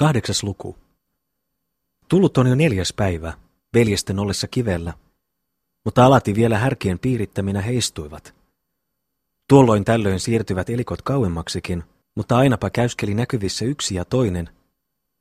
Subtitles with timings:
[0.00, 0.76] Kahdeksas luku.
[2.08, 3.32] Tullut on jo neljäs päivä,
[3.74, 4.92] veljesten ollessa kivellä,
[5.84, 8.34] mutta alati vielä härkien piirittäminä heistuivat.
[9.48, 11.84] Tuolloin tällöin siirtyvät elikot kauemmaksikin,
[12.14, 14.48] mutta ainapa käyskeli näkyvissä yksi ja toinen,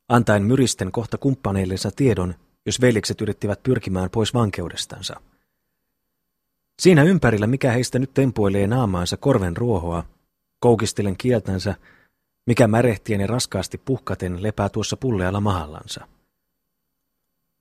[0.10, 2.36] antaen myristen kohta kumppaneillensa tiedon,
[2.66, 5.22] jos veljekset yrittivät pyrkimään pois vankeudestansa.
[6.80, 10.04] Siinä ympärillä mikä heistä nyt tempoilee naamaansa korven ruohoa,
[10.60, 11.76] koukistelen kieltänsä,
[12.50, 16.08] mikä märehtien ja raskaasti puhkaten lepää tuossa pullealla mahallansa.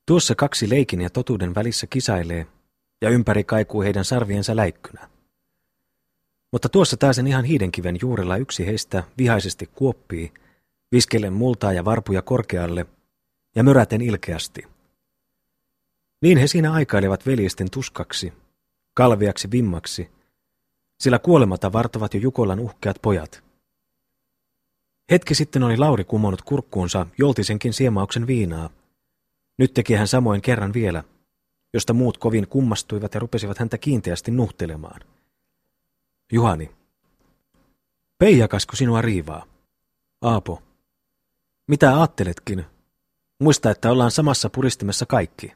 [0.07, 2.47] Tuossa kaksi leikin ja totuuden välissä kisailee,
[3.01, 5.09] ja ympäri kaikuu heidän sarviensa läikkynä.
[6.53, 10.33] Mutta tuossa taas ihan hiidenkiven juurella yksi heistä vihaisesti kuoppii,
[10.93, 12.87] viskellen multaa ja varpuja korkealle
[13.57, 14.63] ja möräten ilkeästi.
[16.23, 18.33] Niin he siinä aikailevat veljesten tuskaksi,
[18.95, 20.11] kalviaksi vimmaksi,
[21.01, 23.48] sillä kuolemata vartavat jo Jukolan uhkeat pojat.
[25.11, 28.71] Hetki sitten oli Lauri kumonnut kurkkuunsa joltisenkin siemauksen viinaa.
[29.59, 31.05] Nyt teki hän samoin kerran vielä,
[31.75, 35.01] josta muut kovin kummastuivat ja rupesivat häntä kiinteästi nuhtelemaan.
[36.33, 36.71] Juhani.
[38.19, 39.47] Peijakasko sinua riivaa?
[40.23, 40.63] Aapo.
[41.67, 42.67] Mitä ajatteletkin?
[43.39, 45.53] Muista, että ollaan samassa puristimessa kaikki.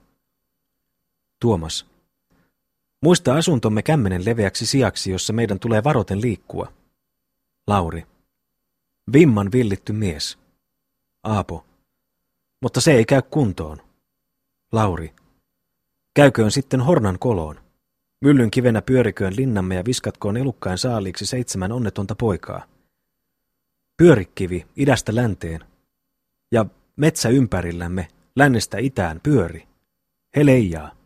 [1.40, 1.86] Tuomas.
[3.00, 6.72] Muista asuntomme kämmenen leveäksi sijaksi, jossa meidän tulee varoten liikkua.
[7.66, 8.11] Lauri.
[9.12, 10.38] Vimman villitty mies.
[11.22, 11.64] Aapo.
[12.60, 13.78] Mutta se ei käy kuntoon.
[14.72, 15.14] Lauri.
[16.14, 17.60] Käyköön sitten hornan koloon.
[18.20, 22.64] Myllyn kivenä pyöriköön linnamme ja viskatkoon elukkain saaliiksi seitsemän onnetonta poikaa.
[23.96, 25.64] Pyörikivi idästä länteen.
[26.52, 29.68] Ja metsä ympärillämme lännestä itään pyöri.
[30.36, 30.96] He leijaa.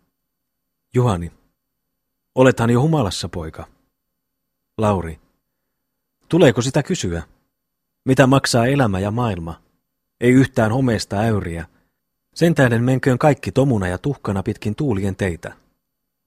[0.95, 1.33] Juhani.
[2.35, 3.67] Olethan jo humalassa, poika.
[4.79, 5.21] Lauri.
[6.29, 7.23] Tuleeko sitä kysyä?
[8.07, 9.63] Mitä maksaa elämä ja maailma?
[10.21, 11.67] Ei yhtään homeesta äyriä.
[12.35, 15.53] Sen tähden menköön kaikki tomuna ja tuhkana pitkin tuulien teitä.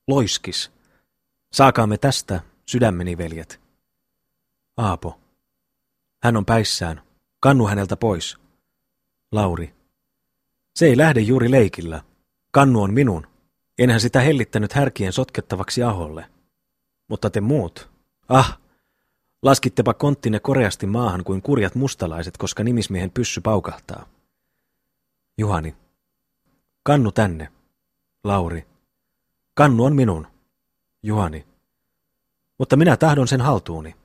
[0.08, 0.72] Loiskis.
[1.54, 3.62] Saakaamme tästä, sydämeni veljet.
[4.78, 5.20] Aapo.
[6.24, 7.02] Hän on päissään.
[7.40, 8.38] Kannu häneltä pois.
[9.32, 9.74] Lauri.
[10.76, 12.02] Se ei lähde juuri leikillä.
[12.52, 13.28] Kannu on minun.
[13.78, 16.26] Enhän sitä hellittänyt härkien sotkettavaksi aholle.
[17.08, 17.90] Mutta te muut.
[18.30, 18.60] Ah,
[19.42, 24.06] laskittepa konttine koreasti maahan kuin kurjat mustalaiset, koska nimismiehen pyssy paukahtaa.
[25.38, 25.76] Juhani.
[26.84, 27.52] Kannu tänne.
[28.24, 28.68] Lauri.
[29.54, 30.28] Kannu on minun.
[31.04, 31.48] Juhani.
[32.58, 33.96] Mutta minä tahdon sen haltuuni.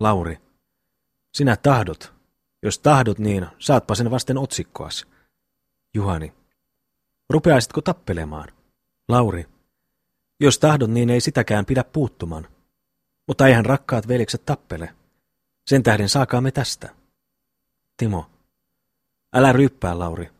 [0.00, 0.38] Lauri.
[1.34, 2.14] Sinä tahdot.
[2.62, 5.06] Jos tahdot, niin saatpa sen vasten otsikkoas.
[5.94, 6.32] Juhani.
[7.30, 8.48] Rupeaisitko tappelemaan?
[9.08, 9.46] Lauri.
[10.40, 12.53] Jos tahdot, niin ei sitäkään pidä puuttuman.
[13.26, 14.94] Mutta eihän rakkaat veljekset tappele.
[15.66, 16.94] Sen tähden saakaamme tästä.
[17.96, 18.30] Timo.
[19.32, 20.30] Älä ryyppää, Lauri.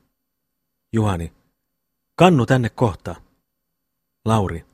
[0.93, 1.33] Juhani.
[2.15, 3.15] Kannu tänne kohta.
[4.25, 4.65] Lauri.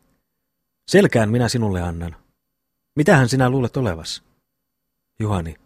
[0.86, 2.16] Selkään minä sinulle annan.
[2.96, 4.22] Mitähän sinä luulet olevas?
[5.18, 5.56] Juhani.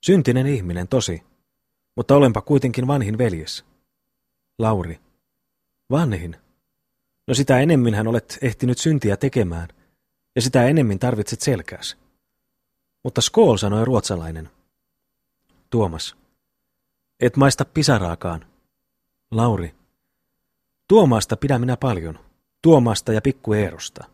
[0.00, 1.22] Syntinen ihminen, tosi.
[1.96, 3.64] Mutta olenpa kuitenkin vanhin veljes.
[4.58, 5.00] Lauri.
[5.90, 6.36] Vanhin?
[7.26, 9.68] No sitä enemmän hän olet ehtinyt syntiä tekemään,
[10.36, 11.96] ja sitä enemmän tarvitset selkääs.
[13.02, 14.50] Mutta skool, sanoi ruotsalainen.
[15.70, 16.16] Tuomas.
[17.20, 18.46] Et maista pisaraakaan.
[19.30, 19.74] Lauri.
[20.88, 22.18] Tuomaasta pidän minä paljon.
[22.62, 24.04] Tuomaasta ja pikku Eerosta.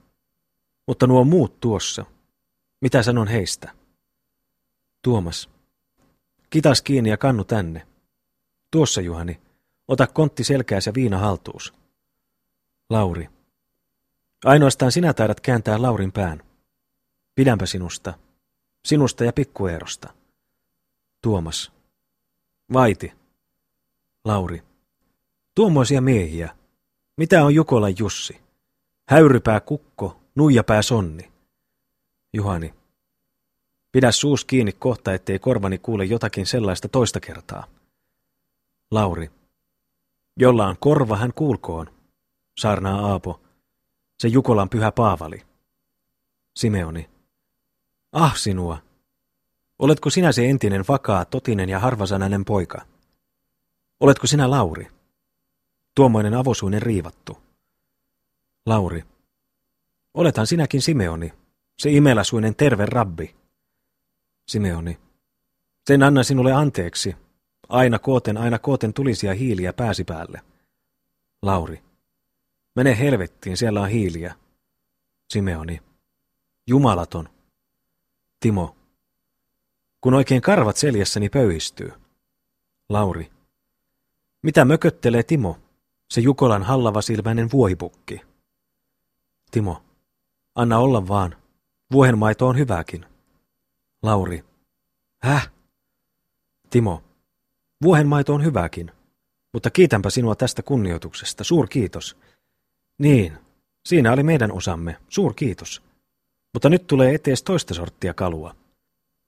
[0.86, 2.04] Mutta nuo muut tuossa.
[2.80, 3.72] Mitä sanon heistä?
[5.02, 5.50] Tuomas.
[6.50, 7.86] Kitas kiinni ja kannu tänne.
[8.70, 9.40] Tuossa, Juhani.
[9.88, 11.74] Ota kontti selkääs ja viina haltuus.
[12.90, 13.28] Lauri.
[14.44, 16.42] Ainoastaan sinä taidat kääntää Laurin pään.
[17.34, 18.14] Pidänpä sinusta.
[18.84, 20.14] Sinusta ja pikkueerosta.
[21.22, 21.72] Tuomas.
[22.72, 23.12] Vaiti.
[24.24, 24.62] Lauri.
[25.54, 26.56] Tuommoisia miehiä.
[27.16, 28.40] Mitä on Jukolan Jussi?
[29.08, 31.32] Häyrypää kukko, nuijapää sonni.
[32.32, 32.74] Juhani.
[33.92, 37.66] Pidä suus kiinni kohta, ettei korvani kuule jotakin sellaista toista kertaa.
[38.90, 39.30] Lauri.
[40.36, 41.86] Jolla on korva, hän kuulkoon
[42.58, 43.40] saarnaa Aapo.
[44.18, 45.42] Se Jukolan pyhä Paavali.
[46.56, 47.10] Simeoni.
[48.12, 48.78] Ah sinua.
[49.78, 52.86] Oletko sinä se entinen vakaa, totinen ja harvasanainen poika?
[54.00, 54.88] Oletko sinä Lauri?
[55.94, 57.38] Tuommoinen avosuinen riivattu.
[58.66, 59.04] Lauri.
[60.14, 61.32] Olethan sinäkin Simeoni,
[61.78, 63.34] se imeläsuinen terve rabbi.
[64.48, 64.98] Simeoni.
[65.86, 67.16] Sen anna sinulle anteeksi.
[67.68, 70.40] Aina kooten, aina kooten tulisia hiiliä pääsi päälle.
[71.42, 71.87] Lauri.
[72.78, 74.34] Mene helvettiin, siellä on hiiliä.
[75.32, 75.82] Simeoni.
[76.66, 77.28] Jumalaton.
[78.40, 78.76] Timo.
[80.00, 81.92] Kun oikein karvat seljässäni pöyhistyy.
[82.88, 83.30] Lauri.
[84.42, 85.58] Mitä mököttelee Timo,
[86.10, 88.20] se Jukolan hallava silmäinen vuohipukki?
[89.50, 89.82] Timo,
[90.54, 91.36] anna olla vaan.
[91.92, 93.06] Vuohenmaito on hyvääkin.
[94.02, 94.44] Lauri.
[95.22, 95.50] Häh?
[96.70, 97.02] Timo.
[97.82, 98.92] Vuohenmaito on hyvääkin.
[99.52, 101.44] Mutta kiitänpä sinua tästä kunnioituksesta.
[101.44, 102.16] Suur kiitos.
[102.98, 103.38] Niin,
[103.86, 104.96] siinä oli meidän osamme.
[105.08, 105.82] Suur kiitos.
[106.54, 108.54] Mutta nyt tulee etees toista sorttia kalua.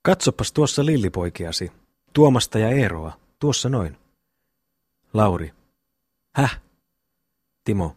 [0.01, 1.71] Katsopas tuossa lillipoikeasi.
[2.13, 3.17] Tuomasta ja Eeroa.
[3.39, 3.97] Tuossa noin.
[5.13, 5.53] Lauri.
[6.35, 6.61] Häh?
[7.63, 7.95] Timo.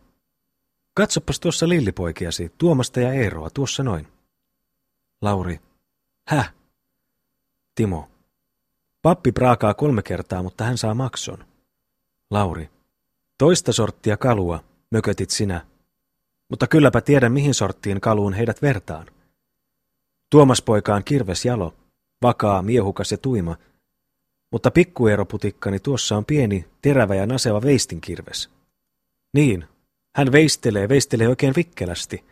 [0.94, 2.52] Katsopas tuossa lillipoikeasi.
[2.58, 3.50] Tuomasta ja Eeroa.
[3.50, 4.08] Tuossa noin.
[5.22, 5.60] Lauri.
[6.28, 6.54] Häh?
[7.74, 8.08] Timo.
[9.02, 11.44] Pappi praakaa kolme kertaa, mutta hän saa makson.
[12.30, 12.70] Lauri.
[13.38, 15.66] Toista sorttia kalua, mökötit sinä.
[16.48, 19.06] Mutta kylläpä tiedän, mihin sorttiin kaluun heidät vertaan.
[20.30, 21.74] Tuomas poika on kirves jalo,
[22.22, 23.56] vakaa, miehukas ja tuima,
[24.50, 28.50] mutta pikkueroputikkani tuossa on pieni, terävä ja naseva veistinkirves.
[29.32, 29.64] Niin,
[30.16, 32.24] hän veistelee, veistelee oikein vikkelästi,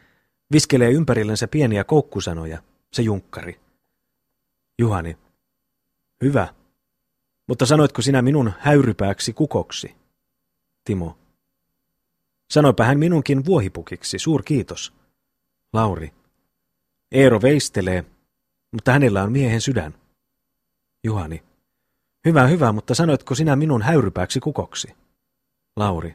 [0.52, 2.62] viskelee ympärillensä pieniä koukkusanoja,
[2.92, 3.60] se junkkari.
[4.78, 5.16] Juhani.
[6.24, 6.48] Hyvä.
[7.46, 9.94] Mutta sanoitko sinä minun häyrypääksi kukoksi?
[10.84, 11.21] Timo.
[12.52, 14.92] Sanoipa hän minunkin vuohipukiksi, suur kiitos.
[15.72, 16.12] Lauri.
[17.12, 18.04] Eero veistelee,
[18.72, 19.94] mutta hänellä on miehen sydän.
[21.04, 21.42] Juhani.
[22.24, 24.94] Hyvä, hyvä, mutta sanoitko sinä minun häyrypääksi kukoksi?
[25.76, 26.14] Lauri.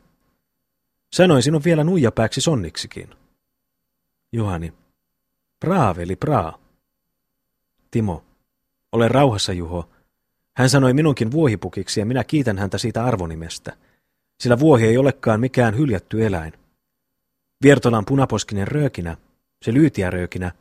[1.14, 3.10] Sanoin sinun vielä nuijapääksi sonniksikin.
[4.32, 4.74] Juhani.
[5.60, 6.60] Praaveli, praa.
[7.92, 8.24] Timo.
[8.92, 9.90] Ole rauhassa, Juho.
[10.58, 13.78] Hän sanoi minunkin vuohipukiksi ja minä kiitän häntä siitä arvonimestä,
[14.40, 16.54] sillä vuohi ei olekaan mikään hyljätty eläin.
[17.64, 19.18] Viertolan punaposkinen röökinä,
[19.62, 20.52] se lyytiä röökinä,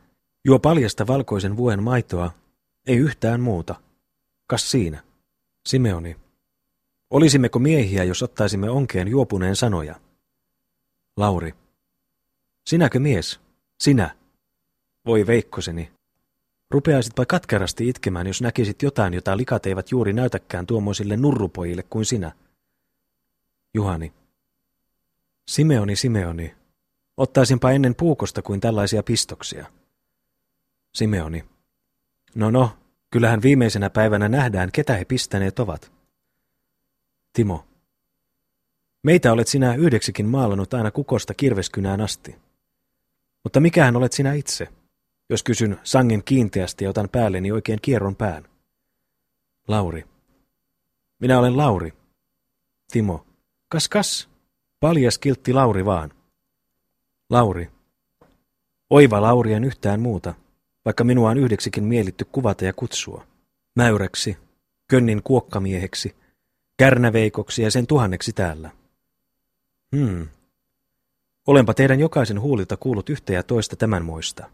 [0.45, 2.31] juo paljasta valkoisen vuohen maitoa,
[2.87, 3.75] ei yhtään muuta.
[4.47, 5.03] Kas siinä?
[5.67, 6.15] Simeoni.
[7.09, 9.95] Olisimmeko miehiä, jos ottaisimme onkeen juopuneen sanoja?
[11.17, 11.53] Lauri.
[12.67, 13.39] Sinäkö mies?
[13.79, 14.15] Sinä.
[15.05, 15.91] Voi veikkoseni,
[16.71, 22.31] Rupeaisitpa katkerasti itkemään, jos näkisit jotain, jota likat eivät juuri näytäkään tuommoisille nurrupojille kuin sinä.
[23.77, 24.13] Juhani.
[25.47, 26.55] Simeoni, Simeoni.
[27.17, 29.65] Ottaisinpa ennen puukosta kuin tällaisia pistoksia.
[30.93, 31.45] Simeoni.
[32.35, 32.77] No no,
[33.09, 35.91] kyllähän viimeisenä päivänä nähdään, ketä he pistäneet ovat.
[37.33, 37.67] Timo.
[39.03, 42.35] Meitä olet sinä yhdeksikin maalannut aina kukosta kirveskynään asti.
[43.43, 44.67] Mutta mikähän olet sinä itse?
[45.29, 48.47] jos kysyn sangen kiinteästi ja otan päälleni oikein kierron pään.
[49.67, 50.05] Lauri.
[51.19, 51.93] Minä olen Lauri.
[52.91, 53.26] Timo.
[53.69, 54.29] Kas kas.
[54.79, 56.11] Paljas kiltti Lauri vaan.
[57.29, 57.71] Lauri.
[58.89, 60.33] Oiva Lauri en yhtään muuta,
[60.85, 63.27] vaikka minua on yhdeksikin mielitty kuvata ja kutsua.
[63.75, 64.37] Mäyräksi,
[64.87, 66.15] könnin kuokkamieheksi,
[66.77, 68.71] kärnäveikoksi ja sen tuhanneksi täällä.
[69.95, 70.27] Hmm.
[71.47, 74.49] Olenpa teidän jokaisen huulilta kuullut yhtä ja toista tämän moista.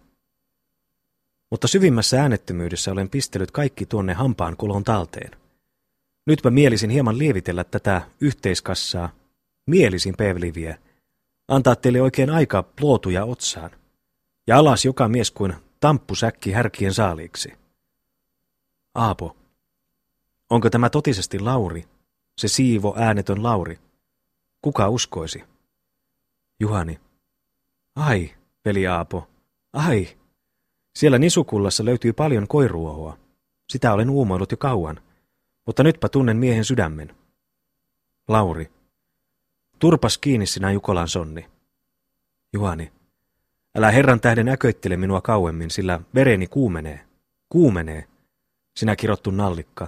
[1.49, 5.42] Mutta syvimmässä äänettömyydessä olen pistellyt kaikki tuonne hampaan kulon talteen.
[6.25, 9.09] Nytpä mielisin hieman lievitellä tätä yhteiskassaa,
[9.65, 10.77] mielisin pevliviä,
[11.47, 13.71] antaa teille oikein aika plootuja otsaan,
[14.47, 17.53] ja alas joka mies kuin tamppusäkki härkien saaliiksi.
[18.95, 19.35] Aapo,
[20.49, 21.85] onko tämä totisesti Lauri,
[22.37, 23.79] se siivo äänetön Lauri?
[24.61, 25.43] Kuka uskoisi?
[26.59, 26.99] Juhani.
[27.95, 28.31] Ai,
[28.65, 29.27] veli Aapo,
[29.73, 30.07] ai,
[30.95, 33.17] siellä nisukullassa löytyy paljon koiruohoa.
[33.69, 34.99] Sitä olen uumoillut jo kauan,
[35.65, 37.15] mutta nytpä tunnen miehen sydämen.
[38.27, 38.71] Lauri.
[39.79, 41.47] Turpas kiinni sinä Jukolan sonni.
[42.53, 42.91] Juhani.
[43.75, 47.05] Älä herran tähden äköittele minua kauemmin, sillä vereni kuumenee.
[47.49, 48.07] Kuumenee.
[48.75, 49.87] Sinä kirottu nallikka.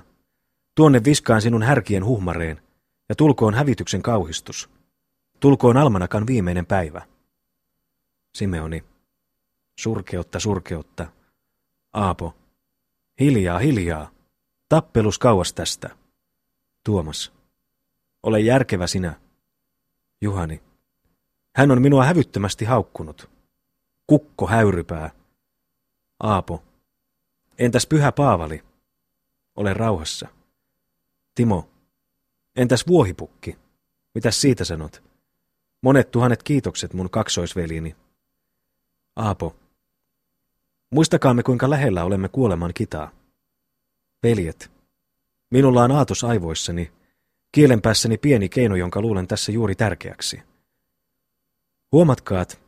[0.75, 2.61] Tuonne viskaan sinun härkien huhmareen,
[3.09, 4.69] ja tulkoon hävityksen kauhistus.
[5.39, 7.01] Tulkoon almanakan viimeinen päivä.
[8.33, 8.83] Simeoni.
[9.79, 11.07] Surkeutta, surkeutta.
[11.93, 12.35] Aapo.
[13.19, 14.14] Hiljaa, hiljaa.
[14.69, 15.89] Tappelus kauas tästä.
[16.83, 17.33] Tuomas.
[18.23, 19.19] Ole järkevä sinä.
[20.21, 20.63] Juhani.
[21.55, 23.29] Hän on minua hävyttömästi haukkunut.
[24.07, 25.11] Kukko häyrypää.
[26.19, 26.63] Aapo.
[27.59, 28.63] Entäs pyhä Paavali?
[29.55, 30.27] Ole rauhassa.
[31.35, 31.69] Timo.
[32.55, 33.57] Entäs vuohipukki?
[34.15, 35.03] Mitäs siitä sanot?
[35.81, 37.95] Monet tuhannet kiitokset mun kaksoisveliini.
[39.15, 39.55] Aapo.
[40.89, 43.11] Muistakaamme, kuinka lähellä olemme kuoleman kitaa.
[44.25, 44.71] Veljet,
[45.51, 46.91] minulla on aatos aivoissani,
[47.51, 50.41] kielen päässäni pieni keino, jonka luulen tässä juuri tärkeäksi.
[51.91, 52.61] Huomatkaat,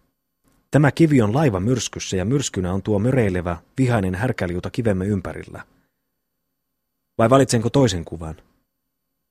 [0.72, 5.64] tämä kivi on laiva myrskyssä ja myrskynä on tuo möreilevä, vihainen härkäliuta kivemme ympärillä.
[7.18, 8.36] Vai valitsenko toisen kuvan?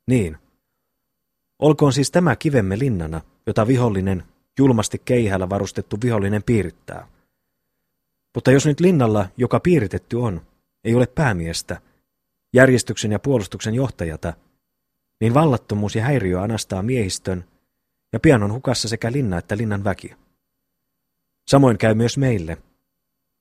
[0.06, 0.36] Niin.
[1.58, 4.22] Olkoon siis tämä kivemme linnana, jota vihollinen,
[4.58, 7.08] julmasti keihällä varustettu vihollinen piirittää.
[8.34, 10.40] Mutta jos nyt linnalla, joka piiritetty on,
[10.84, 11.80] ei ole päämiestä,
[12.56, 14.32] järjestyksen ja puolustuksen johtajata,
[15.20, 17.44] niin vallattomuus ja häiriö anastaa miehistön,
[18.12, 20.14] ja pian on hukassa sekä linna että linnan väki.
[21.48, 22.58] Samoin käy myös meille,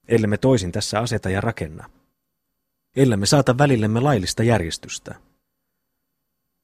[0.07, 1.89] ellemme toisin tässä aseta ja rakenna.
[2.95, 5.15] Ellemme saata välillemme laillista järjestystä.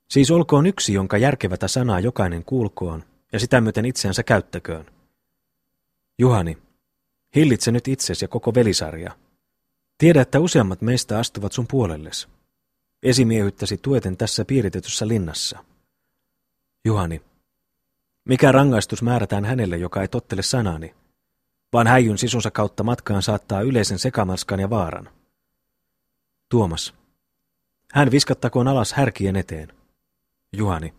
[0.10, 3.04] Siis olkoon yksi, jonka järkevätä sanaa jokainen kuulkoon,
[3.34, 4.86] ja sitä myöten itseänsä käyttäköön.
[6.18, 6.58] Juhani,
[7.36, 9.18] hillitse nyt itsesi ja koko velisarja.
[9.98, 12.28] Tiedä, että useammat meistä astuvat sun puolelles.
[13.04, 15.64] Esimiehyttäsi tueten tässä piiritetyssä linnassa.
[16.86, 17.22] Juhani,
[18.26, 20.96] mikä rangaistus määrätään hänelle, joka ei tottele sanani,
[21.74, 25.10] vaan häijyn sisunsa kautta matkaan saattaa yleisen sekamarskan ja vaaran?
[26.50, 26.94] Tuomas,
[27.92, 29.74] hän viskattakoon alas härkien eteen.
[30.54, 30.94] Juhani,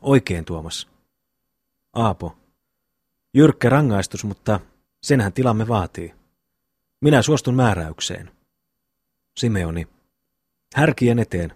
[0.00, 0.88] oikein Tuomas.
[1.92, 2.36] Aapo,
[3.34, 4.60] jyrkkä rangaistus, mutta
[5.02, 6.14] senhän tilamme vaatii.
[7.00, 8.30] Minä suostun määräykseen.
[9.36, 9.88] Simeoni,
[10.76, 11.52] härkien eteen,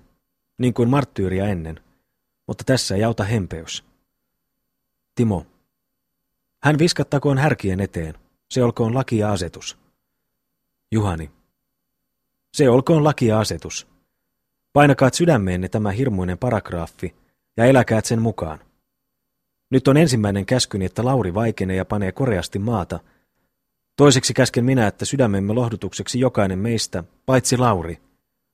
[0.59, 1.81] niin kuin marttyyriä ennen,
[2.47, 3.85] mutta tässä ei auta hempeys.
[5.15, 5.47] Timo,
[6.63, 8.15] hän viskattakoon härkien eteen,
[8.51, 9.79] se olkoon laki ja asetus.
[10.93, 11.31] Juhani,
[12.57, 13.87] se olkoon laki ja asetus.
[14.73, 17.15] Painakaat sydämeenne tämä hirmuinen paragraafi
[17.57, 18.59] ja eläkäät sen mukaan.
[19.71, 23.01] Nyt on ensimmäinen käskyni, että Lauri vaikenee ja panee koreasti maata.
[23.97, 28.10] Toiseksi käsken minä, että sydämemme lohdutukseksi jokainen meistä, paitsi Lauri,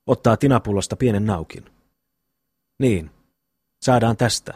[0.06, 1.64] ottaa tinapullosta pienen naukin.
[2.78, 3.10] Niin,
[3.82, 4.54] saadaan tästä.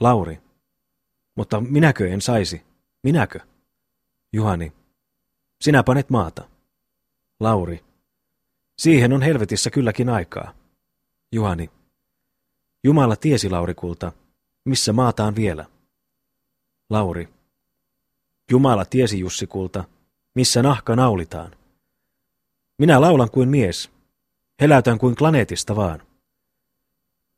[0.00, 0.40] Lauri.
[1.34, 2.62] Mutta minäkö en saisi?
[3.02, 3.40] Minäkö?
[4.32, 4.72] Juhani.
[5.60, 6.48] Sinä panet maata.
[7.40, 7.84] Lauri.
[8.78, 10.54] Siihen on helvetissä kylläkin aikaa.
[11.32, 11.70] Juhani.
[12.84, 14.12] Jumala tiesi Laurikulta,
[14.64, 15.64] missä maataan vielä.
[16.90, 17.28] Lauri.
[18.50, 19.84] Jumala tiesi Jussikulta,
[20.34, 21.56] missä nahka naulitaan.
[22.78, 23.90] Minä laulan kuin mies,
[24.60, 26.02] heläytän kuin planeetista vaan.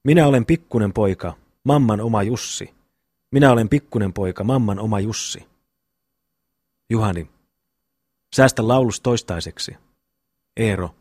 [0.05, 1.35] Minä olen pikkunen poika,
[1.65, 2.75] mamman oma Jussi.
[3.31, 5.47] Minä olen pikkunen poika, mamman oma Jussi.
[6.91, 7.31] Juhani.
[8.37, 9.77] Säästä laulus toistaiseksi.
[10.57, 10.95] Eero.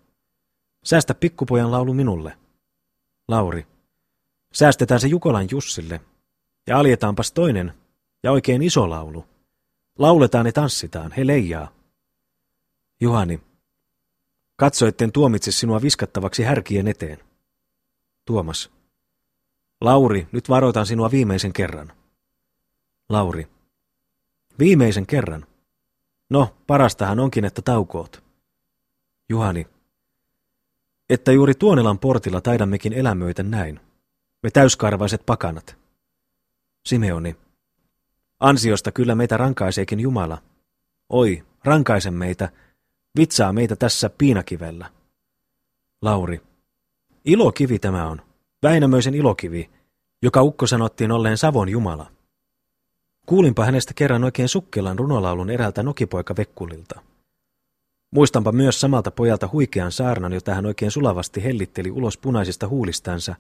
[0.84, 2.38] Säästä pikkupojan laulu minulle.
[3.28, 3.68] Lauri.
[4.54, 6.02] Säästetään se Jukolan Jussille.
[6.68, 7.74] Ja aljetaanpas toinen
[8.24, 9.26] ja oikein iso laulu.
[10.00, 11.72] Lauletaan ja tanssitaan, he leijaa.
[13.00, 13.47] Juhani.
[14.60, 17.20] Katso, etten tuomitse sinua viskattavaksi härkien eteen.
[18.26, 18.72] Tuomas.
[19.82, 21.92] Lauri, nyt varoitan sinua viimeisen kerran.
[23.10, 23.48] Lauri.
[24.60, 25.46] Viimeisen kerran.
[26.30, 28.24] No, parastahan onkin, että taukoot.
[29.30, 29.68] Juhani.
[31.10, 33.80] Että juuri Tuonelan portilla taidammekin elämöitä näin.
[34.44, 35.78] Me täyskarvaiset pakanat.
[36.86, 37.36] Simeoni.
[38.40, 40.42] Ansiosta kyllä meitä rankaiseekin Jumala.
[41.10, 42.50] Oi, rankaise meitä,
[43.18, 44.90] vitsaa meitä tässä piinakivellä.
[46.02, 46.42] Lauri.
[47.26, 48.22] Ilokivi tämä on.
[48.64, 49.70] Väinämöisen ilokivi,
[50.22, 52.12] joka ukko sanottiin olleen Savon Jumala.
[53.26, 57.02] Kuulinpa hänestä kerran oikein sukkelan runolaulun eräältä nokipoika Vekkulilta.
[58.12, 63.36] Muistanpa myös samalta pojalta huikean saarnan, jota hän oikein sulavasti hellitteli ulos punaisista huulistansa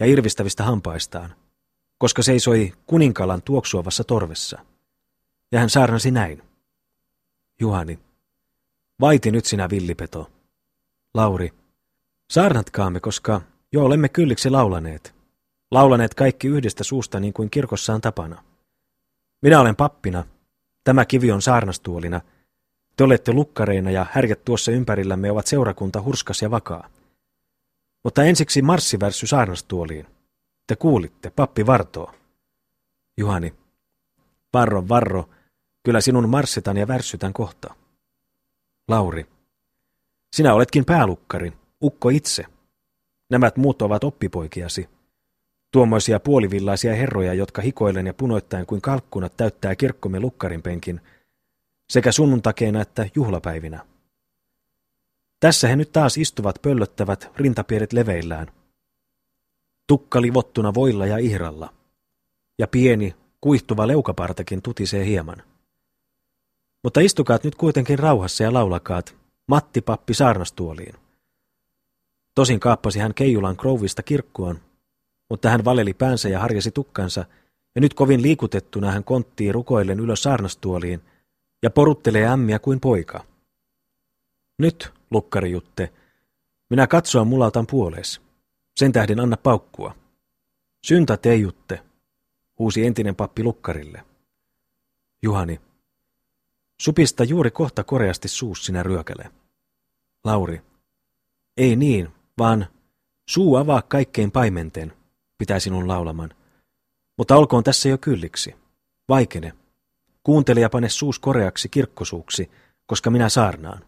[0.00, 1.34] ja irvistävistä hampaistaan,
[1.98, 4.58] koska seisoi kuninkalan tuoksuavassa torvessa.
[5.52, 6.42] Ja hän saarnasi näin.
[7.60, 7.98] Juhani,
[9.02, 10.30] vaiti nyt sinä villipeto.
[11.14, 11.52] Lauri,
[12.30, 13.40] saarnatkaamme, koska
[13.72, 15.14] jo olemme kylliksi laulaneet.
[15.70, 18.42] Laulaneet kaikki yhdestä suusta niin kuin kirkossa on tapana.
[19.42, 20.24] Minä olen pappina,
[20.84, 22.20] tämä kivi on saarnastuolina,
[22.96, 26.88] te olette lukkareina ja härjät tuossa ympärillämme ovat seurakunta hurskas ja vakaa.
[28.04, 30.06] Mutta ensiksi marssivärssy saarnastuoliin.
[30.66, 32.14] Te kuulitte, pappi vartoo.
[33.16, 33.54] Juhani.
[34.54, 35.28] Varro, varro,
[35.82, 37.81] kyllä sinun marssitan ja värssytän kohta.
[38.92, 39.26] Lauri.
[40.32, 42.44] Sinä oletkin päälukkari, ukko itse.
[43.30, 44.88] Nämä muut ovat oppipoikiasi.
[45.70, 51.00] Tuommoisia puolivillaisia herroja, jotka hikoillen ja punoittain kuin kalkkunat täyttää kirkkomme lukkarin penkin,
[51.90, 53.86] sekä sunnuntakeina että juhlapäivinä.
[55.40, 58.46] Tässä he nyt taas istuvat pöllöttävät rintapielet leveillään.
[59.86, 61.72] Tukka livottuna voilla ja ihralla.
[62.58, 65.51] Ja pieni, kuihtuva leukapartakin tutisee hieman.
[66.82, 70.94] Mutta istukaat nyt kuitenkin rauhassa ja laulakaat, Matti pappi saarnastuoliin.
[72.34, 74.60] Tosin kaappasi hän Keijulan Krouvista kirkkoon,
[75.30, 77.24] mutta hän valeli päänsä ja harjasi tukkansa,
[77.74, 81.02] ja nyt kovin liikutettuna hän konttii rukoillen ylös saarnastuoliin
[81.62, 83.24] ja poruttelee ämmiä kuin poika.
[84.58, 85.92] Nyt, lukkari Jutte,
[86.70, 88.20] minä katsoa mulaltan puolees.
[88.76, 89.94] Sen tähden anna paukkua.
[90.82, 91.80] Syntä teijutte,
[92.58, 94.04] huusi entinen pappi lukkarille.
[95.22, 95.60] Juhani.
[96.82, 99.30] Supista juuri kohta koreasti suus sinä ryökäle.
[100.24, 100.62] Lauri.
[101.56, 102.08] Ei niin,
[102.38, 102.66] vaan
[103.26, 104.92] suu avaa kaikkein paimenten,
[105.38, 106.30] pitää sinun laulaman.
[107.18, 108.54] Mutta olkoon tässä jo kylliksi.
[109.08, 109.52] Vaikene.
[110.22, 112.50] Kuuntelija pane suus koreaksi kirkkosuuksi,
[112.86, 113.84] koska minä saarnaan.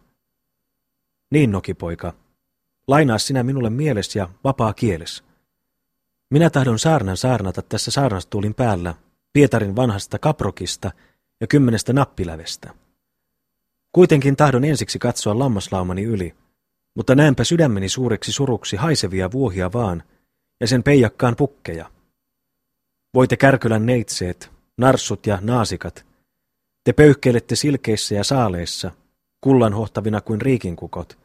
[1.31, 2.13] Niin, nokipoika.
[2.87, 5.23] Lainaa sinä minulle mieles ja vapaa kieles.
[6.29, 8.93] Minä tahdon saarnan saarnata tässä saarnastuulin päällä
[9.33, 10.91] Pietarin vanhasta kaprokista
[11.41, 12.84] ja kymmenestä nappilävestä.
[13.95, 16.35] Kuitenkin tahdon ensiksi katsoa lammaslaumani yli,
[16.95, 20.03] mutta näenpä sydämeni suureksi suruksi haisevia vuohia vaan
[20.59, 21.91] ja sen peijakkaan pukkeja.
[23.13, 26.05] Voitte Kärkölän neitseet, narsut ja naasikat,
[26.83, 28.91] te pöyhkeilette silkeissä ja saaleissa,
[29.41, 31.17] kullan hohtavina kuin riikinkukot,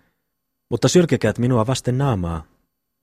[0.68, 2.44] mutta sylkekäät minua vasten naamaa,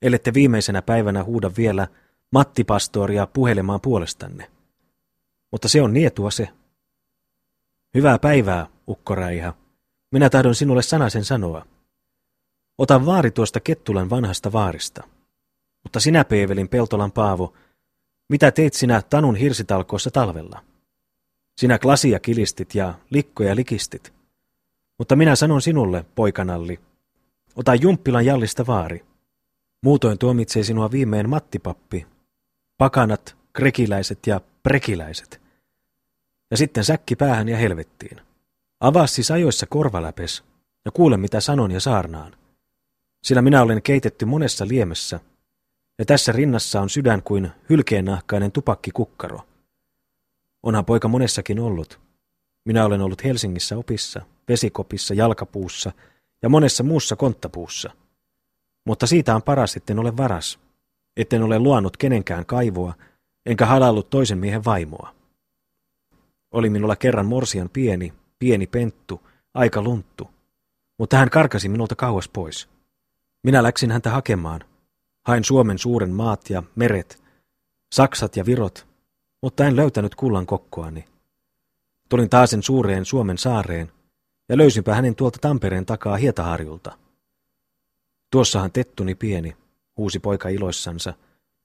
[0.02, 1.88] ellette viimeisenä päivänä huuda vielä
[2.32, 4.52] Matti-pastoria puhelemaan puolestanne.
[5.52, 6.50] Mutta se on nietua se.
[7.94, 9.54] Hyvää päivää, ukkoräihä.
[10.12, 11.66] Minä tahdon sinulle sanasen sanoa.
[12.78, 15.04] Ota vaari tuosta Kettulan vanhasta vaarista.
[15.84, 17.54] Mutta sinä, Peevelin Peltolan Paavo,
[18.30, 20.64] mitä teit sinä Tanun hirsitalkoissa talvella?
[21.58, 24.14] Sinä klasia kilistit ja likkoja likistit.
[24.98, 26.80] Mutta minä sanon sinulle, poikanalli,
[27.56, 29.06] ota Jumppilan jallista vaari.
[29.82, 32.06] Muutoin tuomitsee sinua viimein mattipappi,
[32.78, 35.42] pakanat, krekiläiset ja prekiläiset.
[36.52, 38.27] Ja sitten säkki päähän ja helvettiin.
[38.80, 40.44] Avaa siis ajoissa korvaläpes
[40.86, 42.34] ja kuule mitä sanon ja saarnaan.
[43.24, 45.20] Sillä minä olen keitetty monessa liemessä,
[46.00, 49.40] ja tässä rinnassa on sydän kuin hylkeennahkainen tupakkikukkaro.
[50.64, 52.00] Onhan poika monessakin ollut.
[52.66, 55.92] Minä olen ollut Helsingissä opissa, vesikopissa, jalkapuussa
[56.42, 57.92] ja monessa muussa konttapuussa.
[58.86, 60.60] Mutta siitä on paras, etten ole varas,
[61.18, 62.94] etten ole luonut kenenkään kaivoa,
[63.46, 65.16] enkä halallut toisen miehen vaimoa.
[66.52, 70.30] Oli minulla kerran morsian pieni, pieni penttu, aika lunttu,
[70.98, 72.70] mutta hän karkasi minulta kauas pois.
[73.44, 74.62] Minä läksin häntä hakemaan.
[75.26, 77.24] Hain Suomen suuren maat ja meret,
[77.92, 78.88] Saksat ja Virot,
[79.42, 81.06] mutta en löytänyt kullan kokkoani.
[82.10, 83.92] Tulin taasen suureen Suomen saareen
[84.50, 86.98] ja löysinpä hänen tuolta Tampereen takaa Hietaharjulta.
[88.32, 89.58] Tuossahan Tettuni pieni,
[89.98, 91.14] huusi poika iloissansa,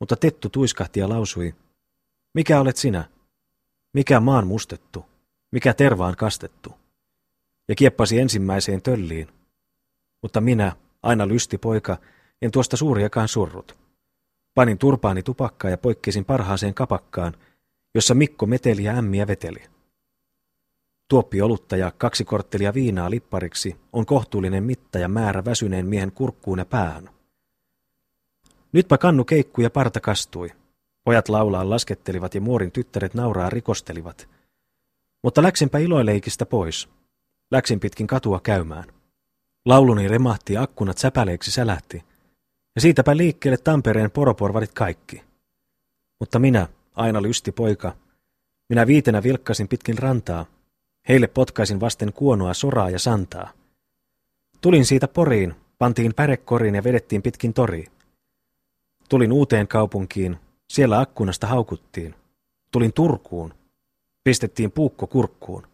[0.00, 1.54] mutta Tettu tuiskahti ja lausui,
[2.34, 3.04] mikä olet sinä?
[3.92, 5.11] Mikä maan mustettu?
[5.52, 6.74] Mikä tervaan kastettu?
[7.68, 9.28] Ja kieppasi ensimmäiseen tölliin.
[10.22, 11.98] Mutta minä, aina lysti poika,
[12.42, 13.76] en tuosta suuriakaan surrut.
[14.54, 17.34] Panin turpaani tupakkaa ja poikkesin parhaaseen kapakkaan,
[17.94, 19.62] jossa Mikko meteli ja ämmiä veteli.
[21.08, 26.58] Tuoppi olutta ja kaksi korttelia viinaa lippariksi on kohtuullinen mitta ja määrä väsyneen miehen kurkkuun
[26.58, 27.10] ja päähän.
[28.72, 30.50] Nytpä kannu keikkui ja parta kastui.
[31.04, 34.28] Pojat laulaa laskettelivat ja muorin tyttäret nauraa rikostelivat.
[35.22, 36.88] Mutta läksinpä iloileikistä pois.
[37.50, 38.84] Läksin pitkin katua käymään.
[39.64, 42.04] Lauluni remahti ja akkunat säpäleiksi sälähti.
[42.74, 45.22] Ja siitäpä liikkeelle Tampereen poroporvarit kaikki.
[46.20, 47.96] Mutta minä, aina lysti poika,
[48.68, 50.46] minä viitenä vilkkasin pitkin rantaa.
[51.08, 53.52] Heille potkaisin vasten kuonoa soraa ja santaa.
[54.60, 57.92] Tulin siitä poriin, pantiin pärekoriin ja vedettiin pitkin toriin.
[59.08, 60.38] Tulin uuteen kaupunkiin,
[60.70, 62.14] siellä akkunasta haukuttiin.
[62.70, 63.54] Tulin Turkuun,
[64.24, 65.66] pistettiin puukko kurkkuun.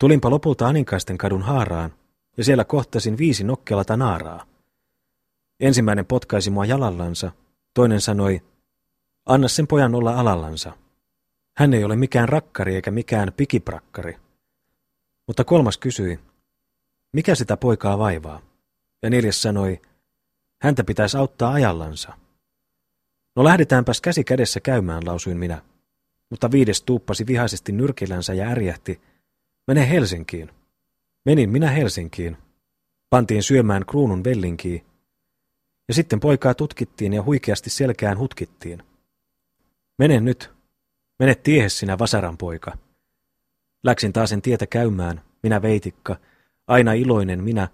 [0.00, 1.94] Tulinpa lopulta Aninkaisten kadun haaraan,
[2.36, 4.46] ja siellä kohtasin viisi nokkelata naaraa.
[5.60, 7.32] Ensimmäinen potkaisi mua jalallansa,
[7.74, 8.42] toinen sanoi,
[9.26, 10.72] anna sen pojan olla alallansa.
[11.56, 14.16] Hän ei ole mikään rakkari eikä mikään pikiprakkari.
[15.26, 16.20] Mutta kolmas kysyi,
[17.12, 18.40] mikä sitä poikaa vaivaa?
[19.02, 19.80] Ja neljäs sanoi,
[20.62, 22.12] häntä pitäisi auttaa ajallansa.
[23.36, 25.62] No lähdetäänpäs käsi kädessä käymään, lausuin minä.
[26.30, 29.00] Mutta viides tuuppasi vihaisesti nyrkillänsä ja ärjähti,
[29.66, 30.50] mene Helsinkiin.
[31.24, 32.36] Menin minä Helsinkiin.
[33.10, 34.84] Pantiin syömään kruunun vellinkiin.
[35.88, 38.82] Ja sitten poikaa tutkittiin ja huikeasti selkään hutkittiin.
[39.98, 40.50] Mene nyt.
[41.18, 42.76] Mene tiehes sinä vasaran poika.
[43.82, 46.16] Läksin taasen tietä käymään, minä veitikka,
[46.66, 47.68] aina iloinen minä,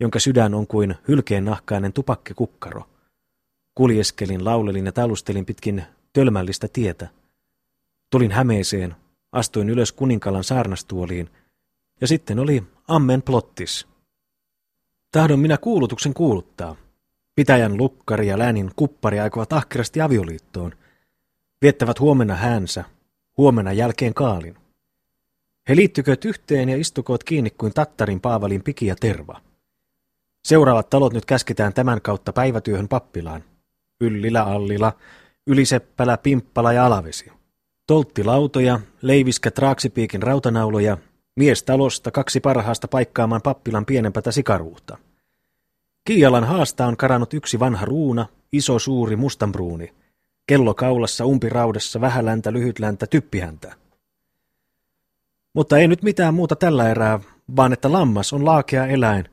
[0.00, 2.82] jonka sydän on kuin hylkeen nahkainen tupakkikukkaro.
[3.74, 7.08] Kuljeskelin, laulelin ja talustelin pitkin tölmällistä tietä.
[8.14, 8.96] Tulin Hämeeseen,
[9.32, 11.30] astuin ylös kuninkalan saarnastuoliin,
[12.00, 13.86] ja sitten oli Ammen plottis.
[15.12, 16.76] Tahdon minä kuulutuksen kuuluttaa.
[17.34, 20.72] Pitäjän lukkari ja läänin kuppari aikovat ahkerasti avioliittoon.
[21.62, 22.84] Viettävät huomenna häänsä,
[23.38, 24.56] huomenna jälkeen kaalin.
[25.68, 29.40] He liittykööt yhteen ja istukoot kiinni kuin tattarin paavalin piki ja terva.
[30.44, 33.44] Seuraavat talot nyt käsketään tämän kautta päivätyöhön pappilaan.
[34.00, 34.92] Yllilä, Allila,
[35.46, 37.43] Yliseppälä, Pimppala ja Alavesi.
[37.86, 40.98] Toltti lautoja, leiviskä traaksipiikin rautanauloja,
[41.36, 44.98] mies talosta kaksi parhaasta paikkaamaan pappilan pienempätä sikaruuta.
[46.04, 49.94] Kiialan haasta on karannut yksi vanha ruuna, iso suuri mustanbruuni.
[50.46, 53.74] Kello kaulassa, umpiraudassa, vähäläntä, lyhytläntä, typpihäntä.
[55.54, 57.20] Mutta ei nyt mitään muuta tällä erää,
[57.56, 59.28] vaan että lammas on laakea eläin.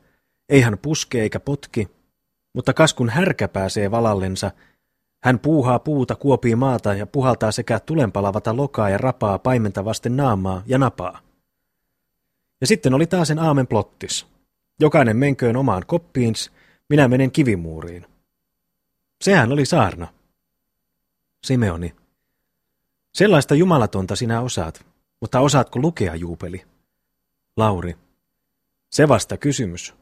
[0.49, 1.87] Ei hän puske eikä potki,
[2.53, 4.51] mutta kas kun härkä pääsee valallensa,
[5.21, 10.63] hän puuhaa puuta, kuopii maata ja puhaltaa sekä tulenpalavata lokaa ja rapaa paimenta vasten naamaa
[10.65, 11.19] ja napaa.
[12.61, 14.27] Ja sitten oli taas sen aamen plottis.
[14.79, 16.51] Jokainen menköön omaan koppiins,
[16.89, 18.05] minä menen kivimuuriin.
[19.21, 20.07] Sehän oli saarna.
[21.43, 21.95] Simeoni.
[23.13, 24.85] Sellaista jumalatonta sinä osaat,
[25.19, 26.65] mutta osaatko lukea juupeli?
[27.57, 27.95] Lauri.
[28.89, 29.93] Se vasta kysymys.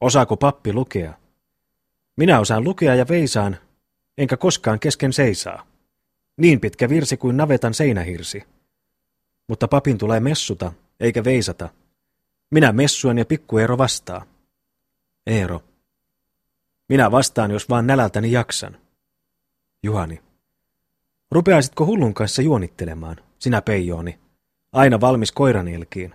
[0.00, 1.12] Osaako pappi lukea?
[2.16, 3.56] Minä osaan lukea ja veisaan,
[4.18, 5.66] enkä koskaan kesken seisaa.
[6.36, 8.42] Niin pitkä virsi kuin navetan seinähirsi.
[9.48, 11.68] Mutta papin tulee messuta, eikä veisata.
[12.50, 14.26] Minä messuan ja pikkuero vastaa.
[15.26, 15.62] Eero.
[16.88, 18.76] Minä vastaan, jos vaan nälältäni jaksan.
[19.82, 20.22] Juhani.
[21.30, 24.18] Rupeaisitko hullun kanssa juonittelemaan, sinä peijooni,
[24.72, 26.14] aina valmis koiran ilkiin?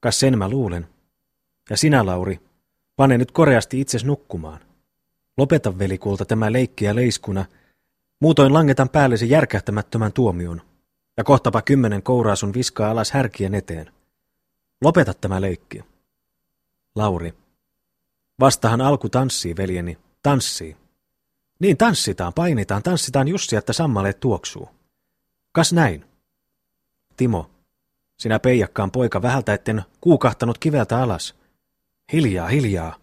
[0.00, 0.88] Kas sen mä luulen.
[1.70, 2.40] Ja sinä, Lauri,
[2.96, 4.60] pane nyt koreasti itses nukkumaan.
[5.36, 7.44] Lopeta, velikulta, tämä leikki ja leiskuna,
[8.20, 10.62] muutoin langetan päällesi järkähtämättömän tuomion,
[11.16, 13.92] ja kohtapa kymmenen kouraa sun viskaa alas härkien eteen.
[14.82, 15.84] Lopeta tämä leikki.
[16.94, 17.34] Lauri.
[18.40, 20.76] Vastahan alku tanssii, veljeni, tanssii.
[21.58, 24.68] Niin tanssitaan, painitaan, tanssitaan Jussi, että sammaleet tuoksuu.
[25.52, 26.04] Kas näin.
[27.16, 27.50] Timo.
[28.18, 31.34] Sinä peijakkaan poika vähältä etten kuukahtanut kiveltä alas.
[32.12, 32.96] Hiljaa, hiljaa.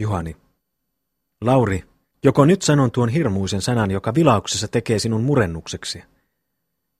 [0.00, 0.36] Juhani.
[1.40, 1.84] Lauri,
[2.24, 6.02] joko nyt sanon tuon hirmuisen sanan, joka vilauksessa tekee sinun murennukseksi.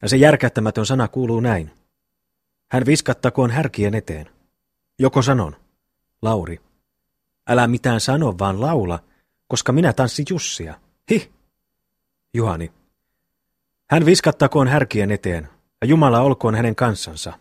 [0.02, 1.70] Ja se järkättämätön sana kuuluu näin.
[2.70, 4.30] Hän viskattakoon härkien eteen.
[4.98, 5.56] Joko sanon.
[6.22, 6.60] Lauri.
[7.48, 8.98] Älä mitään sano, vaan laula,
[9.48, 10.74] koska minä tanssin Jussia.
[11.10, 11.32] Hi!
[12.34, 12.72] Juhani.
[13.90, 15.48] Hän viskattakoon härkien eteen,
[15.80, 17.32] ja Jumala olkoon hänen kansansa.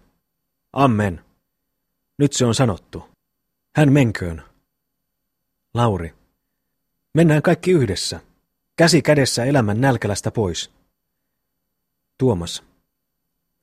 [0.74, 1.26] Amen.
[2.18, 3.04] Nyt se on sanottu.
[3.76, 4.44] Hän menköön.
[5.74, 6.14] Lauri.
[7.18, 8.20] Mennään kaikki yhdessä.
[8.76, 10.72] Käsi kädessä elämän nälkälästä pois.
[12.18, 12.64] Tuomas.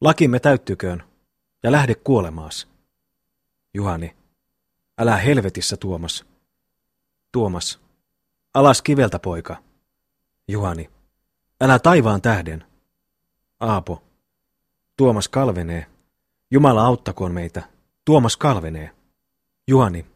[0.01, 1.03] Lakimme täyttyköön
[1.63, 2.69] ja lähde kuolemaas.
[3.75, 4.17] Juhani.
[4.99, 6.25] Älä helvetissä, Tuomas.
[7.33, 7.81] Tuomas.
[8.55, 9.57] Alas kiveltä, poika.
[10.49, 10.91] Juhani.
[11.61, 12.65] Älä taivaan tähden.
[13.61, 14.03] Aapo.
[14.97, 15.87] Tuomas kalvenee.
[16.51, 17.63] Jumala auttakoon meitä.
[18.05, 18.91] Tuomas kalvenee.
[19.67, 20.07] Juhani.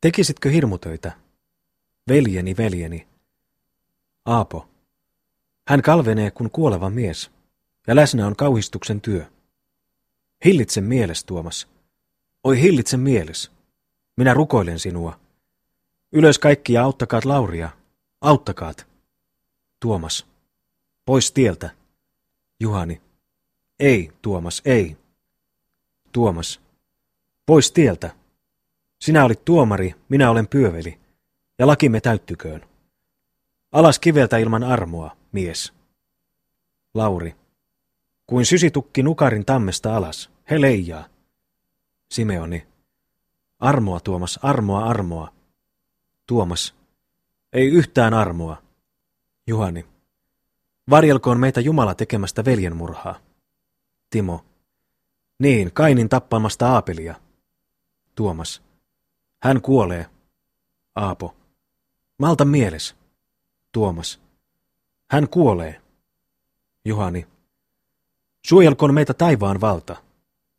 [0.00, 1.27] Tekisitkö hirmutöitä?
[2.08, 3.06] Veljeni, veljeni.
[4.24, 4.68] Aapo.
[5.68, 7.30] Hän kalvenee kuin kuoleva mies,
[7.86, 9.26] ja läsnä on kauhistuksen työ.
[10.44, 11.68] Hillitse mieles, Tuomas.
[12.44, 13.50] Oi hillitse mieles.
[14.16, 15.20] Minä rukoilen sinua.
[16.12, 17.70] Ylös kaikki ja auttakaat Lauria.
[18.20, 18.86] Auttakaat.
[19.80, 20.26] Tuomas.
[21.04, 21.70] Pois tieltä.
[22.60, 23.00] Juhani.
[23.80, 24.96] Ei, Tuomas, ei.
[26.12, 26.60] Tuomas.
[27.46, 28.14] Pois tieltä.
[29.00, 31.07] Sinä olit tuomari, minä olen pyöveli
[31.58, 32.68] ja lakimme täyttyköön.
[33.72, 35.72] Alas kiveltä ilman armoa, mies.
[36.94, 37.36] Lauri.
[38.26, 41.04] Kuin sysitukki nukarin tammesta alas, he leijaa.
[42.10, 42.66] Simeoni.
[43.58, 45.32] Armoa, Tuomas, armoa, armoa.
[46.26, 46.74] Tuomas.
[47.52, 48.62] Ei yhtään armoa.
[49.46, 49.86] Juhani.
[50.90, 53.14] Varjelkoon meitä Jumala tekemästä veljenmurhaa.
[54.10, 54.44] Timo.
[55.38, 57.14] Niin, Kainin tappamasta Aapelia.
[58.14, 58.62] Tuomas.
[59.42, 60.06] Hän kuolee.
[60.94, 61.34] Aapo.
[62.18, 62.96] Malta mieles.
[63.72, 64.20] Tuomas.
[65.10, 65.80] Hän kuolee.
[66.84, 67.26] Juhani.
[68.46, 69.96] Suojelkoon meitä taivaan valta.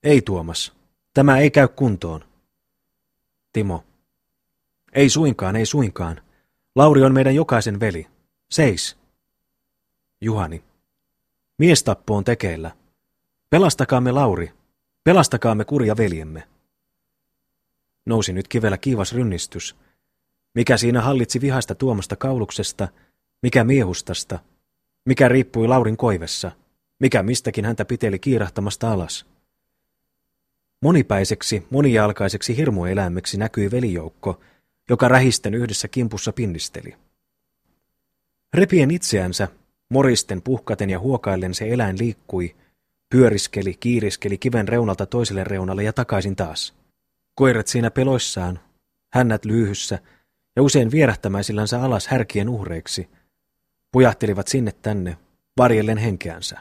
[0.04, 0.74] Ei Tuomas.
[1.14, 2.24] Tämä ei käy kuntoon.
[3.54, 3.84] Timo.
[4.94, 6.22] Ei suinkaan, ei suinkaan.
[6.76, 8.08] Lauri on meidän jokaisen veli.
[8.52, 8.98] Seis.
[10.22, 10.64] Juhani.
[11.58, 12.72] Miestappo on tekeillä.
[13.50, 14.54] Pelastakaamme Lauri.
[15.04, 16.48] Pelastakaamme kurja veljemme.
[18.06, 19.76] Nousi nyt kivellä kiivas rynnistys,
[20.60, 22.88] mikä siinä hallitsi vihasta tuomasta kauluksesta,
[23.42, 24.40] mikä miehustasta,
[25.06, 26.52] mikä riippui Laurin koivessa,
[27.00, 29.26] mikä mistäkin häntä piteli kiirahtamasta alas.
[30.82, 34.40] Monipäiseksi, monijalkaiseksi hirmueläimeksi näkyi velijoukko,
[34.90, 36.96] joka rähisten yhdessä kimpussa pinnisteli.
[38.54, 39.48] Repien itseänsä,
[39.90, 42.56] moristen puhkaten ja huokaillen se eläin liikkui,
[43.10, 46.74] pyöriskeli, kiiriskeli kiven reunalta toiselle reunalle ja takaisin taas.
[47.36, 48.60] Koirat siinä peloissaan,
[49.14, 50.00] hännät lyyhyssä,
[50.56, 53.10] ja usein vierähtämäisillänsä alas härkien uhreiksi,
[53.92, 55.18] pujahtelivat sinne tänne,
[55.58, 56.60] varjellen henkeänsä.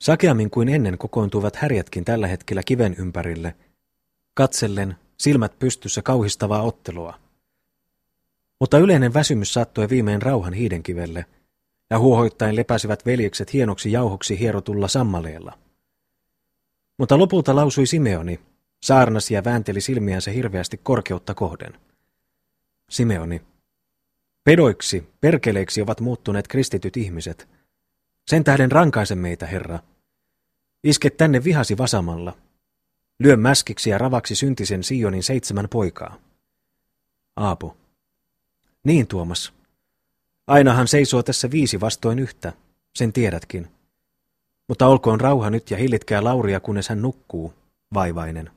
[0.00, 3.54] Sakeammin kuin ennen kokoontuivat härjätkin tällä hetkellä kiven ympärille,
[4.34, 7.14] katsellen, silmät pystyssä kauhistavaa ottelua.
[8.60, 11.26] Mutta yleinen väsymys saattoi viimein rauhan hiidenkivelle,
[11.90, 15.58] ja huohoittain lepäsivät veljekset hienoksi jauhoksi hierotulla sammaleella.
[16.98, 18.40] Mutta lopulta lausui Simeoni,
[18.82, 21.72] saarnasi ja väänteli silmiänsä hirveästi korkeutta kohden.
[22.90, 23.42] Simeoni.
[24.44, 27.48] Pedoiksi, perkeleiksi ovat muuttuneet kristityt ihmiset.
[28.26, 29.78] Sen tähden rankaise meitä, Herra.
[30.84, 32.36] Iske tänne vihasi vasamalla.
[33.18, 36.16] Lyö mäskiksi ja ravaksi syntisen Sionin seitsemän poikaa.
[37.36, 37.76] Aapo.
[38.84, 39.52] Niin, Tuomas.
[40.46, 42.52] Ainahan seisoo tässä viisi vastoin yhtä,
[42.94, 43.68] sen tiedätkin.
[44.68, 47.54] Mutta olkoon rauha nyt ja hillitkää Lauria, kunnes hän nukkuu,
[47.94, 48.50] vaivainen.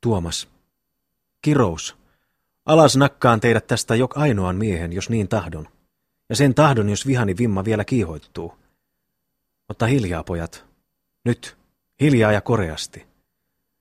[0.00, 0.48] Tuomas.
[1.42, 1.96] Kirous.
[2.68, 5.68] Alas nakkaan teidät tästä jok ainoan miehen, jos niin tahdon.
[6.28, 8.54] Ja sen tahdon, jos vihani vimma vielä kiihoittuu.
[9.68, 10.64] Mutta hiljaa, pojat.
[11.24, 11.56] Nyt.
[12.00, 13.06] Hiljaa ja koreasti.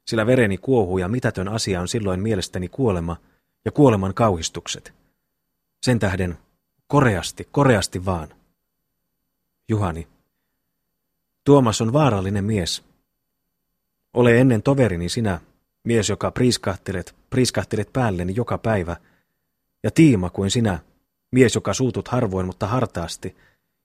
[0.08, 3.17] Sillä vereni kuohuu ja mitätön asia on silloin mielestäni kuolema
[3.65, 4.93] ja kuoleman kauhistukset.
[5.84, 6.38] Sen tähden
[6.88, 8.30] koreasti, koreasti vaan.
[9.69, 10.08] Juhani.
[11.43, 12.84] Tuomas on vaarallinen mies.
[14.13, 15.39] Ole ennen toverini sinä,
[15.88, 18.95] mies, joka priiskahtelet, priiskahtelet päälleni joka päivä,
[19.84, 20.80] ja tiima kuin sinä,
[21.32, 23.36] mies, joka suutut harvoin, mutta hartaasti,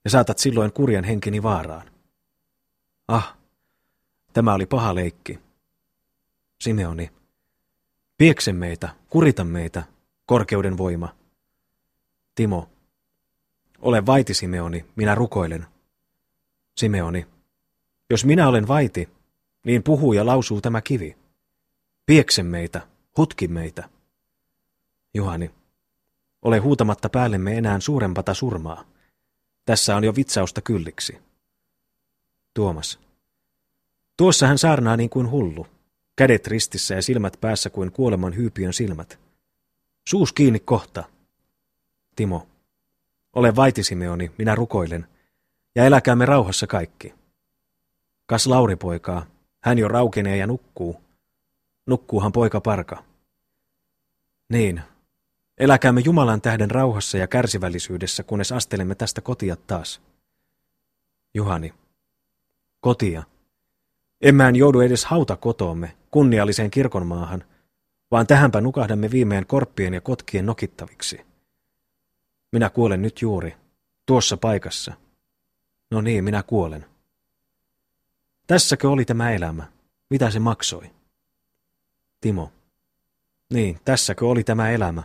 [0.05, 1.91] ja saatat silloin kurjan henkeni vaaraan.
[3.09, 3.37] Ah,
[4.33, 5.39] tämä oli paha leikki.
[6.61, 7.11] Simeoni,
[8.19, 9.83] piekse meitä, kurita meitä,
[10.27, 11.15] korkeuden voima.
[12.35, 12.69] Timo,
[13.81, 15.67] ole vaiti, Simeoni, minä rukoilen.
[16.77, 17.27] Simeoni,
[18.11, 19.09] jos minä olen vaiti,
[19.67, 21.22] niin puhuu ja lausuu tämä kivi.
[22.07, 22.81] Piekse meitä,
[23.17, 23.89] hutki meitä.
[25.15, 25.51] Juhani,
[26.43, 28.85] ole huutamatta päällemme enää suurempata surmaa.
[29.65, 31.19] Tässä on jo vitsausta kylliksi.
[32.55, 32.99] Tuomas.
[34.17, 35.67] Tuossa hän saarnaa niin kuin hullu,
[36.17, 39.19] kädet ristissä ja silmät päässä kuin kuoleman hyypiön silmät.
[40.09, 41.05] Suus kiinni kohta.
[42.17, 42.47] Timo.
[43.33, 45.07] Ole vaitisimeoni, minä rukoilen,
[45.75, 47.15] ja eläkäämme rauhassa kaikki.
[48.27, 49.27] Kas Lauri poikaa,
[49.61, 51.01] hän jo raukenee ja nukkuu.
[51.87, 53.05] Nukkuuhan poika parka.
[54.49, 54.83] Niin,
[55.59, 60.01] eläkäämme Jumalan tähden rauhassa ja kärsivällisyydessä, kunnes astelemme tästä kotia taas.
[61.35, 61.75] Juhani.
[62.81, 63.23] Kotia.
[64.21, 67.45] Emmään joudu edes hauta kotoomme, kunnialliseen kirkonmaahan,
[68.11, 71.21] vaan tähänpä nukahdamme viimein korppien ja kotkien nokittaviksi.
[72.53, 73.57] Minä kuolen nyt juuri,
[74.07, 74.93] tuossa paikassa.
[75.91, 76.87] No niin, minä kuolen.
[78.47, 79.73] Tässäkö oli tämä elämä?
[80.11, 80.91] Mitä se maksoi?
[82.23, 82.53] Timo.
[83.53, 85.03] Niin, tässäkö oli tämä elämä?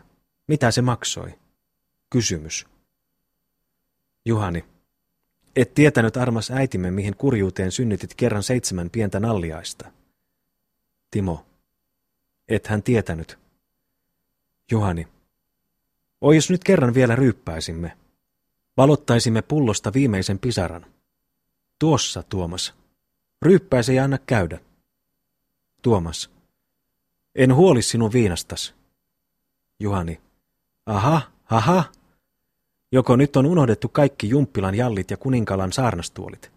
[0.48, 1.40] Mitä se maksoi?
[2.10, 2.68] Kysymys.
[4.26, 4.66] Juhani.
[5.56, 9.92] Et tietänyt armas äitimme, mihin kurjuuteen synnytit kerran seitsemän pientä nalliaista.
[11.12, 11.46] Timo.
[12.48, 13.40] Et hän tietänyt.
[14.72, 15.08] Juhani.
[16.22, 17.98] Oi jos nyt kerran vielä ryyppäisimme.
[18.78, 20.86] Valottaisimme pullosta viimeisen pisaran.
[21.80, 22.74] Tuossa, Tuomas.
[23.42, 24.60] Ryyppäisi ei anna käydä.
[25.82, 26.37] Tuomas.
[27.38, 28.76] En huoli sinun viinastas.
[29.80, 30.22] Juhani.
[30.86, 31.84] Aha, aha.
[32.92, 36.52] Joko nyt on unohdettu kaikki Jumppilan jallit ja kuninkalan saarnastuolit?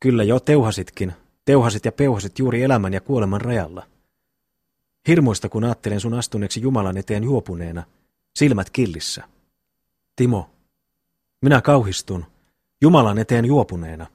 [0.00, 1.12] Kyllä jo teuhasitkin,
[1.44, 3.86] teuhasit ja peuhasit juuri elämän ja kuoleman rajalla.
[5.08, 7.82] Hirmuista kun ajattelen sun astuneeksi Jumalan eteen juopuneena,
[8.34, 9.28] silmät killissä.
[10.16, 10.50] Timo,
[11.42, 12.24] minä kauhistun,
[12.80, 14.06] Jumalan eteen juopuneena.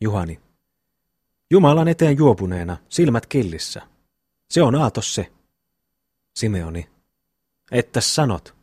[0.00, 0.40] Juhani,
[1.50, 3.89] Jumalan eteen juopuneena, silmät killissä.
[4.50, 5.32] Se on aatos se.
[6.34, 6.88] Simeoni,
[7.72, 8.54] että sanot.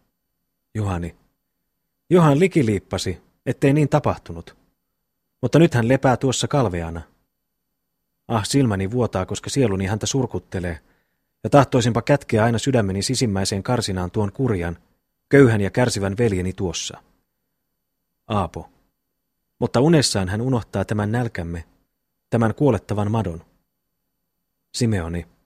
[0.73, 1.15] Juhani,
[2.09, 4.57] Johan likiliippasi, ettei niin tapahtunut.
[5.41, 7.01] Mutta nyt hän lepää tuossa kalveana.
[8.27, 10.79] Ah, silmäni vuotaa, koska sieluni häntä surkuttelee,
[11.43, 14.77] ja tahtoisinpa kätkeä aina sydämeni sisimmäiseen karsinaan tuon kurjan,
[15.29, 17.03] köyhän ja kärsivän veljeni tuossa.
[18.27, 18.69] Aapo.
[19.59, 21.63] Mutta unessaan hän unohtaa tämän nälkämme,
[22.29, 23.45] tämän kuolettavan madon.
[24.73, 25.36] Simeoni.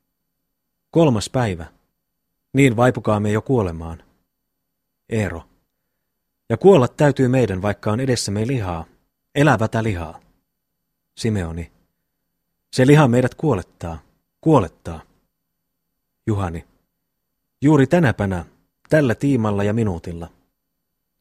[0.91, 1.65] Kolmas päivä.
[2.53, 4.03] Niin vaipukaamme jo kuolemaan.
[5.09, 5.43] Eero.
[6.49, 8.85] Ja kuolla täytyy meidän, vaikka on edessämme lihaa,
[9.35, 10.19] elävätä lihaa.
[11.17, 11.71] Simeoni.
[12.73, 13.99] Se liha meidät kuolettaa,
[14.41, 15.01] kuolettaa.
[16.27, 16.65] Juhani.
[17.61, 18.45] Juuri tänäpänä,
[18.89, 20.27] tällä tiimalla ja minuutilla.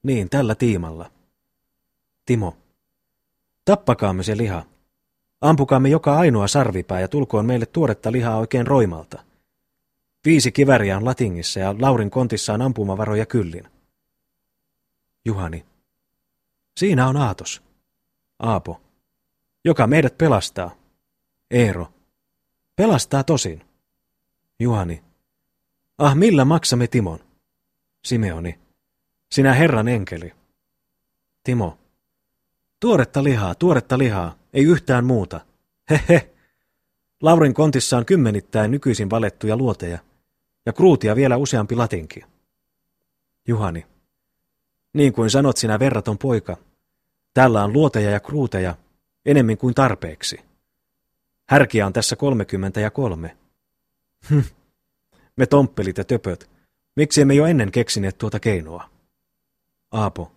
[0.03, 1.11] Niin, tällä tiimalla.
[2.27, 2.57] Timo.
[3.65, 4.65] Tappakaamme se liha.
[5.41, 9.30] Ampukaamme joka ainoa sarvipää ja tulkoon meille tuoretta lihaa oikein roimalta.
[10.25, 13.69] Viisi kiväriä on latingissa ja Laurin kontissa on ampumavaroja kyllin.
[15.25, 15.67] Juhani.
[16.77, 17.63] Siinä on Aatos.
[18.39, 18.81] Aapo.
[19.65, 20.71] Joka meidät pelastaa.
[21.51, 21.93] Eero.
[22.77, 23.63] Pelastaa tosin.
[24.59, 25.03] Juhani.
[25.99, 27.19] Ah, millä maksamme Timon?
[28.05, 28.59] Simeoni.
[29.31, 30.33] Sinä Herran enkeli.
[31.45, 31.79] Timo.
[32.81, 35.41] Tuoretta lihaa, tuoretta lihaa, ei yhtään muuta.
[35.91, 36.31] Hehe.
[37.23, 39.99] Laurin kontissa on kymmenittäin nykyisin valettuja luoteja,
[40.67, 42.25] ja kruutia vielä useampi latinki.
[43.49, 43.87] Juhani.
[44.93, 46.57] Niin kuin sanot sinä verraton poika,
[47.35, 48.75] täällä on luoteja ja kruuteja
[49.27, 50.41] enemmän kuin tarpeeksi.
[51.49, 53.37] Härkiä on tässä kolmekymmentä ja kolme.
[54.31, 54.41] Hm.
[55.37, 56.51] Me tomppelit ja töpöt.
[56.97, 58.91] Miksi emme jo ennen keksineet tuota keinoa?
[59.91, 60.33] Aapo.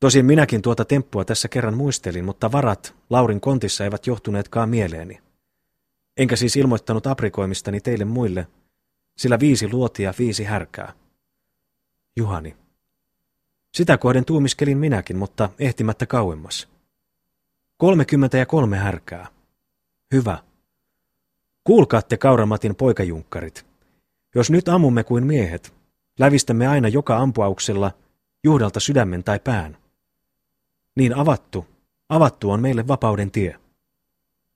[0.00, 5.20] Tosin minäkin tuota temppua tässä kerran muistelin, mutta varat Laurin kontissa eivät johtuneetkaan mieleeni.
[6.16, 8.46] Enkä siis ilmoittanut aprikoimistani teille muille,
[9.16, 10.92] sillä viisi luotia viisi härkää.
[12.16, 12.56] Juhani.
[13.74, 16.68] Sitä kohden tuumiskelin minäkin, mutta ehtimättä kauemmas.
[17.76, 19.26] Kolmekymmentä ja kolme härkää.
[20.14, 20.38] Hyvä.
[21.64, 23.66] Kuulkaatte Kauramatin poikajunkkarit.
[24.34, 25.74] Jos nyt ammumme kuin miehet,
[26.18, 27.92] lävistämme aina joka ampuauksella
[28.44, 29.76] juhdalta sydämen tai pään.
[30.96, 31.66] Niin avattu,
[32.08, 33.60] avattu on meille vapauden tie.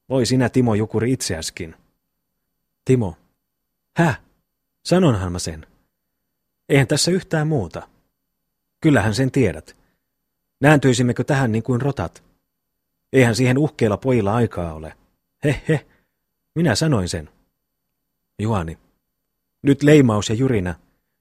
[0.09, 1.75] Voi sinä, Timo Jukuri, itseäskin.
[2.85, 3.17] Timo.
[3.97, 4.21] Häh?
[4.89, 5.67] Sanonhan mä sen.
[6.69, 7.89] Eihän tässä yhtään muuta.
[8.81, 9.77] Kyllähän sen tiedät.
[10.61, 12.25] Nääntyisimmekö tähän niin kuin rotat?
[13.13, 14.97] Eihän siihen uhkeilla pojilla aikaa ole.
[15.45, 15.87] He he,
[16.55, 17.31] minä sanoin sen.
[18.39, 18.79] Juhani.
[19.63, 20.75] Nyt leimaus ja jyrinä,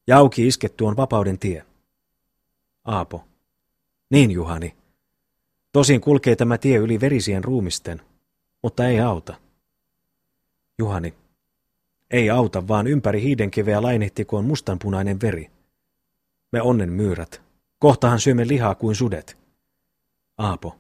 [0.08, 1.66] ja auki isketty on vapauden tie.
[2.86, 3.24] Aapo.
[4.10, 4.76] Niin, Juhani.
[5.72, 8.02] Tosin kulkee tämä tie yli verisien ruumisten,
[8.64, 9.36] mutta ei auta.
[10.80, 11.27] Juhani.
[12.12, 15.52] Ei auta, vaan ympäri hiidenkiveä lainehtikoon mustanpunainen veri.
[16.52, 17.42] Me onnen myyrät.
[17.80, 19.38] Kohtahan syömme lihaa kuin sudet.
[20.38, 20.76] Aapo.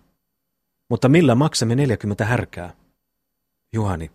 [0.90, 2.74] Mutta millä maksamme 40 härkää?
[3.74, 4.12] Juhani.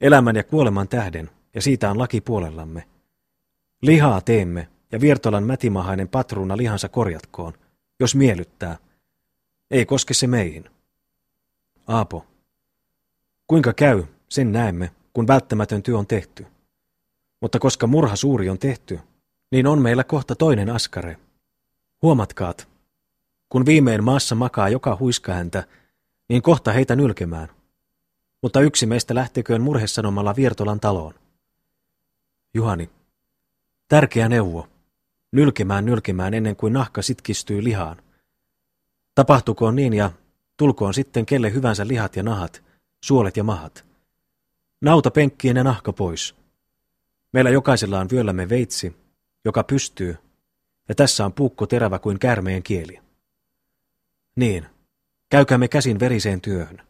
[0.00, 2.88] Elämän ja kuoleman tähden, ja siitä on laki puolellamme.
[3.82, 7.52] Lihaa teemme, ja Viertolan mätimahainen patruuna lihansa korjatkoon,
[8.00, 8.78] jos miellyttää.
[9.70, 10.70] Ei koske se meihin.
[11.86, 12.26] Aapo.
[13.46, 16.46] Kuinka käy, sen näemme, kun välttämätön työ on tehty.
[17.40, 19.00] Mutta koska murha suuri on tehty,
[19.50, 21.18] niin on meillä kohta toinen askare.
[22.02, 22.68] Huomatkaat,
[23.48, 25.64] kun viimein maassa makaa joka huiskahäntä,
[26.28, 27.48] niin kohta heitä nylkemään.
[28.42, 31.14] Mutta yksi meistä lähteköön murhesanomalla Viertolan taloon.
[32.54, 32.90] Juhani.
[33.88, 34.68] Tärkeä neuvo.
[35.32, 37.96] Nylkemään nylkemään ennen kuin nahka sitkistyy lihaan.
[39.14, 40.10] Tapahtukoon niin ja
[40.56, 42.62] tulkoon sitten kelle hyvänsä lihat ja nahat,
[43.04, 43.93] suolet ja mahat.
[44.84, 46.34] Nauta penkkien ja nahka pois.
[47.32, 48.96] Meillä jokaisella on vyöllämme veitsi,
[49.44, 50.16] joka pystyy,
[50.88, 53.00] ja tässä on puukko terävä kuin käärmeen kieli.
[54.36, 54.66] Niin,
[55.30, 56.82] käykäämme käsin veriseen työhön.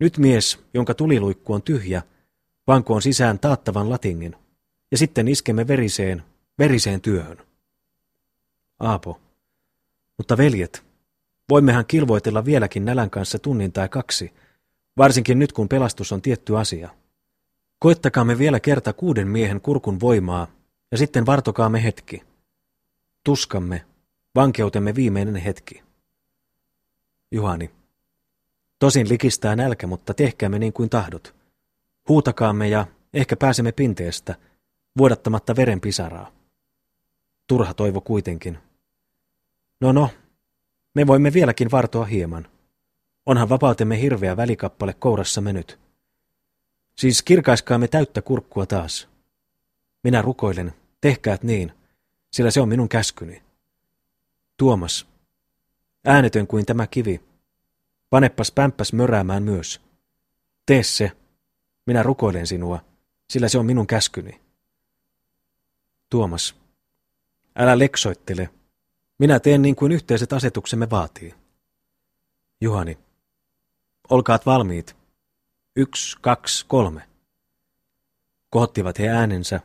[0.00, 2.02] Nyt mies, jonka tuliluikku on tyhjä,
[2.66, 4.36] vankoon sisään taattavan latingin,
[4.90, 6.22] ja sitten iskemme veriseen,
[6.58, 7.38] veriseen työhön.
[8.80, 9.20] Aapo.
[10.16, 10.84] Mutta veljet,
[11.50, 14.32] voimmehan kilvoitella vieläkin nälän kanssa tunnin tai kaksi,
[14.98, 16.90] varsinkin nyt kun pelastus on tietty asia.
[17.78, 20.46] Koittakaamme vielä kerta kuuden miehen kurkun voimaa,
[20.90, 22.22] ja sitten vartokaamme hetki.
[23.24, 23.84] Tuskamme,
[24.34, 25.82] vankeutemme viimeinen hetki.
[27.30, 27.70] Juhani.
[28.78, 31.34] Tosin likistää nälkä, mutta tehkäämme niin kuin tahdot.
[32.08, 34.34] Huutakaamme ja ehkä pääsemme pinteestä,
[34.98, 36.32] vuodattamatta veren pisaraa.
[37.46, 38.58] Turha toivo kuitenkin.
[39.80, 40.10] No no,
[40.94, 42.48] me voimme vieläkin vartoa hieman.
[43.28, 45.78] Onhan vapautemme hirveä välikappale kourassa nyt.
[46.98, 49.08] Siis kirkaiskaamme täyttä kurkkua taas.
[50.02, 51.72] Minä rukoilen, tehkäät niin,
[52.32, 53.42] sillä se on minun käskyni.
[54.56, 55.06] Tuomas,
[56.04, 57.20] äänetön kuin tämä kivi,
[58.10, 59.80] paneppas pämppäs möräämään myös.
[60.66, 61.12] Tee se,
[61.86, 62.84] minä rukoilen sinua,
[63.30, 64.40] sillä se on minun käskyni.
[66.10, 66.56] Tuomas,
[67.56, 68.50] älä leksoittele,
[69.18, 71.34] minä teen niin kuin yhteiset asetuksemme vaatii.
[72.60, 72.98] Juhani,
[74.10, 74.96] olkaat valmiit.
[75.76, 77.02] Yksi, kaksi, kolme.
[78.50, 79.60] Kohottivat he äänensä,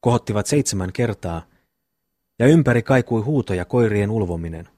[0.00, 1.42] kohottivat seitsemän kertaa,
[2.38, 4.68] ja ympäri kaikui huuto ja koirien ulvominen.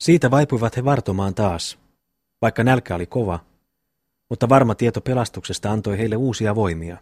[0.00, 1.78] Siitä vaipuivat he vartomaan taas,
[2.42, 3.40] vaikka nälkä oli kova,
[4.28, 6.96] mutta varma tieto pelastuksesta antoi heille uusia voimia.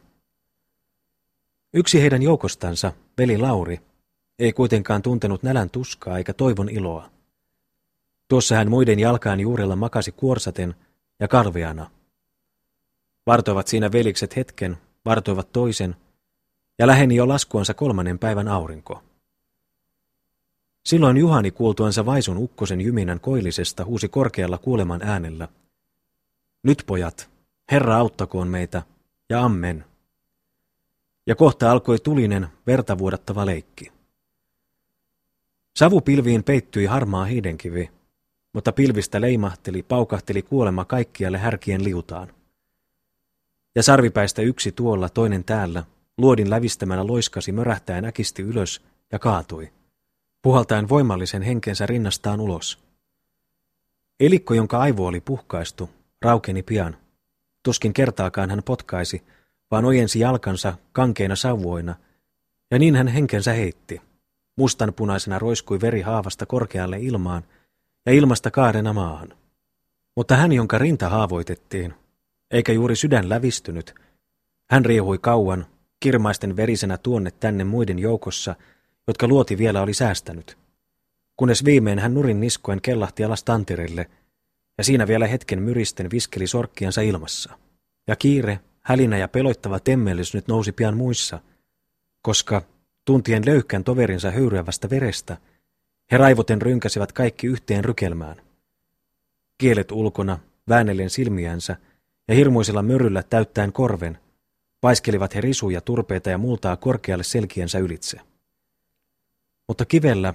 [1.75, 3.81] Yksi heidän joukostansa, veli Lauri,
[4.39, 7.11] ei kuitenkaan tuntenut nälän tuskaa eikä toivon iloa.
[8.29, 10.75] Tuossa hän muiden jalkaan juurella makasi kuorsaten
[11.21, 11.91] ja kalveana.
[13.27, 15.97] Vartoivat siinä velikset hetken, vartoivat toisen,
[16.79, 19.03] ja läheni jo laskuansa kolmannen päivän aurinko.
[20.87, 25.49] Silloin Juhani kuultuansa vaisun ukkosen jyminän koillisesta huusi korkealla kuoleman äänellä.
[26.63, 27.31] Nyt pojat,
[27.71, 28.83] Herra auttakoon meitä,
[29.29, 29.85] ja amen.
[31.27, 33.93] Ja kohta alkoi tulinen, verta vuodattava leikki.
[35.77, 37.91] Savupilviin peittyi harmaa hiidenkivi,
[38.59, 42.29] mutta pilvistä leimahteli, paukahteli kuolema kaikkialle härkien liutaan.
[43.75, 45.85] Ja sarvipäistä yksi tuolla, toinen täällä,
[46.17, 48.83] luodin lävistämällä loiskasi mörähtäen äkisti ylös
[49.13, 49.73] ja kaatui,
[50.43, 52.79] puhaltaen voimallisen henkensä rinnastaan ulos.
[54.21, 55.91] Elikko, jonka aivo oli puhkaistu,
[56.23, 56.97] raukeni pian.
[57.63, 59.23] Tuskin kertaakaan hän potkaisi,
[59.71, 61.95] vaan ojensi jalkansa kankeina sauvoina,
[62.71, 64.01] ja niin hän henkensä heitti.
[64.57, 67.43] Mustanpunaisena roiskui veri haavasta korkealle ilmaan
[68.09, 69.29] ja ilmasta kaarena maahan.
[70.17, 71.95] Mutta hän, jonka rinta haavoitettiin,
[72.51, 73.95] eikä juuri sydän lävistynyt,
[74.71, 75.67] hän riehui kauan,
[76.01, 78.55] kirmaisten verisenä tuonne tänne muiden joukossa,
[79.07, 80.59] jotka luoti vielä oli säästänyt.
[81.37, 84.11] Kunnes viimein hän nurin niskoen kellahti alas tanterille,
[84.79, 87.59] ja siinä vielä hetken myristen viskeli sorkkiansa ilmassa.
[88.07, 91.39] Ja kiire, hälinä ja peloittava temmellys nyt nousi pian muissa,
[92.23, 92.63] koska
[93.05, 95.37] tuntien löyhkän toverinsa höyryävästä verestä,
[96.13, 98.37] he raivoten rynkäsivät kaikki yhteen rykelmään.
[99.59, 100.39] Kielet ulkona,
[100.69, 101.77] väännellen silmiänsä
[102.29, 104.19] ja hirmuisella mörryllä täyttäen korven,
[104.81, 108.21] paiskelivat he risuja, turpeita ja multaa korkealle selkiensä ylitse.
[109.69, 110.35] Mutta kivellä,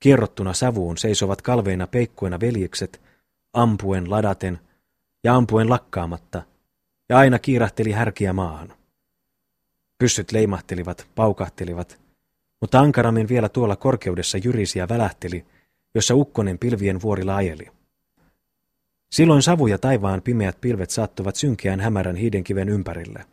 [0.00, 3.00] kierrottuna savuun, seisovat kalveina peikkoina veljekset,
[3.52, 4.58] ampuen, ladaten
[5.24, 6.42] ja ampuen lakkaamatta,
[7.08, 8.72] ja aina kiirahteli härkiä maahan.
[9.98, 12.03] Pyssyt leimahtelivat, paukahtelivat,
[12.64, 15.44] mutta ankarammin vielä tuolla korkeudessa jyrisi ja välähteli,
[15.94, 17.66] jossa ukkonen pilvien vuorilla ajeli.
[19.10, 23.24] Silloin savu ja taivaan pimeät pilvet saattuvat synkeän hämärän hiidenkiven ympärille.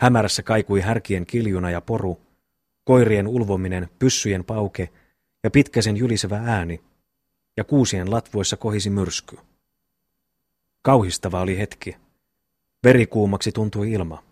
[0.00, 2.20] Hämärässä kaikui härkien kiljuna ja poru,
[2.84, 4.88] koirien ulvominen, pyssyjen pauke
[5.44, 6.80] ja pitkäsen jylisevä ääni,
[7.56, 9.38] ja kuusien latvoissa kohisi myrsky.
[10.82, 11.96] Kauhistava oli hetki.
[12.84, 14.22] Verikuumaksi tuntui ilma.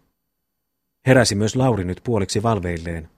[1.07, 3.14] Heräsi myös Lauri nyt puoliksi valveilleen.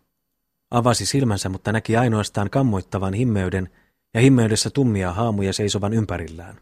[0.71, 3.71] Avasi silmänsä, mutta näki ainoastaan kammoittavan himmeyden
[4.15, 6.61] ja himmeydessä tummia haamuja seisovan ympärillään.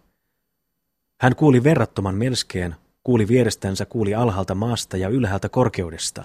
[1.21, 6.25] Hän kuuli verrattoman melskeen, kuuli vierestänsä, kuuli alhaalta maasta ja ylhäältä korkeudesta.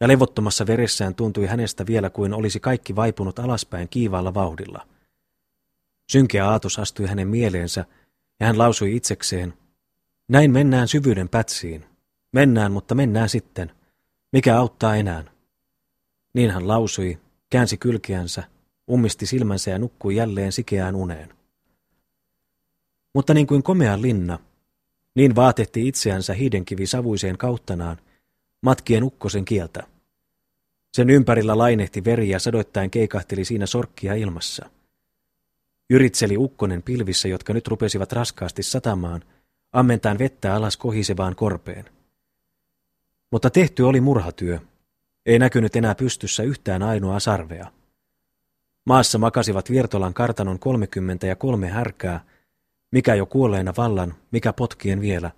[0.00, 4.86] Ja levottomassa veressään tuntui hänestä vielä kuin olisi kaikki vaipunut alaspäin kiivaalla vauhdilla.
[6.10, 7.84] Synkeä aatos astui hänen mieleensä,
[8.40, 9.54] ja hän lausui itsekseen,
[10.28, 11.84] näin mennään syvyyden pätsiin.
[12.32, 13.72] Mennään, mutta mennään sitten.
[14.32, 15.24] Mikä auttaa enää?
[16.38, 17.18] Niin hän lausui,
[17.50, 18.42] käänsi kylkeänsä,
[18.90, 21.34] ummisti silmänsä ja nukkui jälleen sikeään uneen.
[23.14, 24.38] Mutta niin kuin komea linna,
[25.14, 27.96] niin vaatetti itseänsä hiidenkivi savuiseen kauttanaan,
[28.60, 29.82] matkien ukkosen kieltä.
[30.92, 34.70] Sen ympärillä lainehti veri ja sadoittain keikahteli siinä sorkkia ilmassa.
[35.90, 39.24] Yritseli ukkonen pilvissä, jotka nyt rupesivat raskaasti satamaan,
[39.72, 41.84] ammentaen vettä alas kohisevaan korpeen.
[43.32, 44.60] Mutta tehty oli murhatyö.
[45.28, 47.66] Ei näkynyt enää pystyssä yhtään ainoa sarvea.
[48.84, 52.20] Maassa makasivat Viertolan kartanon kolmekymmentä ja kolme härkää,
[52.90, 55.30] mikä jo kuolleena vallan, mikä potkien vielä,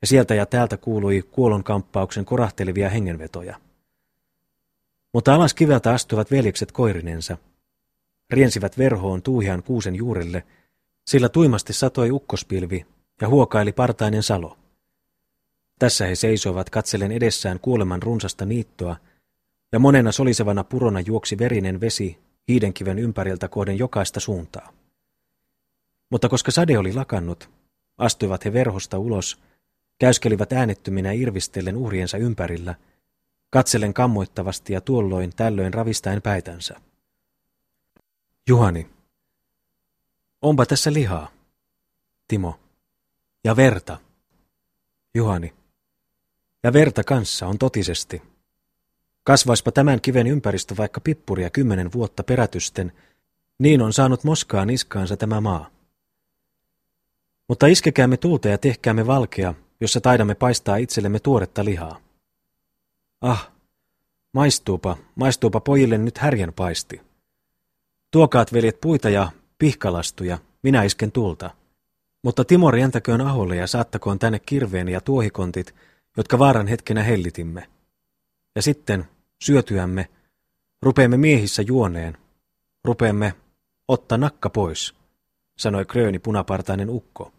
[0.00, 3.60] ja sieltä ja täältä kuului kuolonkamppauksen korahtelevia hengenvetoja.
[5.12, 7.36] Mutta alas kiveltä astuivat veljekset koirinensa.
[8.30, 10.44] Riensivät verhoon tuuhian kuusen juurelle,
[11.06, 12.86] sillä tuimasti satoi ukkospilvi
[13.20, 14.58] ja huokaili partainen salo.
[15.78, 18.96] Tässä he seisoivat katsellen edessään kuoleman runsasta niittoa,
[19.72, 22.18] ja monena solisevana purona juoksi verinen vesi
[22.48, 24.72] hiidenkiven ympäriltä kohden jokaista suuntaa.
[26.10, 27.50] Mutta koska sade oli lakannut,
[27.98, 29.42] astuivat he verhosta ulos,
[29.98, 32.74] käyskelivät äänettöminä irvistellen uhriensa ympärillä,
[33.50, 36.80] katsellen kammoittavasti ja tuolloin tällöin ravistaen päitänsä.
[38.48, 38.88] Juhani.
[40.42, 41.30] Onpa tässä lihaa.
[42.28, 42.60] Timo.
[43.44, 43.98] Ja verta.
[45.14, 45.54] Juhani.
[46.62, 48.31] Ja verta kanssa on totisesti.
[49.24, 52.92] Kasvaispa tämän kiven ympäristö vaikka pippuria kymmenen vuotta perätysten,
[53.58, 55.70] niin on saanut moskaa niskaansa tämä maa.
[57.48, 62.00] Mutta iskekäämme tulta ja tehkäämme valkea, jossa taidamme paistaa itsellemme tuoretta lihaa.
[63.20, 63.50] Ah,
[64.32, 67.00] maistuupa, maistuupa pojille nyt härjän paisti.
[68.10, 71.50] Tuokaat veljet puita ja pihkalastuja, minä isken tulta.
[72.24, 75.74] Mutta Timo rientäköön aholle ja saattakoon tänne kirveen ja tuohikontit,
[76.16, 77.68] jotka vaaran hetkenä hellitimme.
[78.56, 79.04] Ja sitten,
[79.42, 80.08] syötyämme,
[80.82, 82.18] rupeamme miehissä juoneen,
[82.84, 83.34] rupeamme
[83.88, 84.94] ottaa nakka pois,
[85.58, 87.32] sanoi Krööni punapartainen ukko.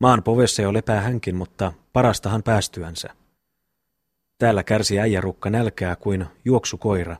[0.00, 3.08] Maan povessa jo lepää hänkin, mutta parastahan päästyänsä.
[4.38, 7.16] Täällä kärsi äijärukka nälkää kuin juoksukoira.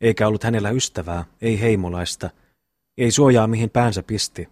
[0.00, 2.30] eikä ollut hänellä ystävää, ei heimolaista,
[2.98, 4.48] ei suojaa mihin päänsä pisti,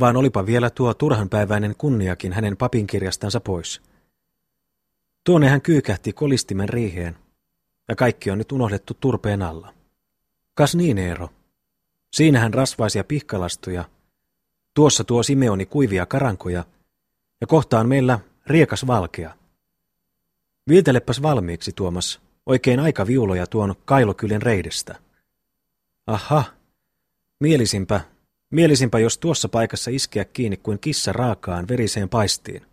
[0.00, 3.82] vaan olipa vielä tuo turhanpäiväinen kunniakin hänen papinkirjastansa pois.
[5.26, 7.16] Tuonne hän kyykähti kolistimen riiheen,
[7.88, 9.74] ja kaikki on nyt unohdettu turpeen alla.
[10.54, 11.28] Kas niin, Eero.
[12.12, 13.84] Siinähän rasvaisia pihkalastuja,
[14.74, 16.64] tuossa tuo Simeoni kuivia karankoja,
[17.40, 19.34] ja kohtaan meillä riekas valkea.
[20.68, 24.98] Vietelepäs valmiiksi, Tuomas, oikein aika viuloja tuon kailokylän reidestä.
[26.06, 26.44] Aha,
[27.40, 28.00] mielisimpä,
[28.50, 32.66] mielisimpä jos tuossa paikassa iskeä kiinni kuin kissa raakaan veriseen paistiin.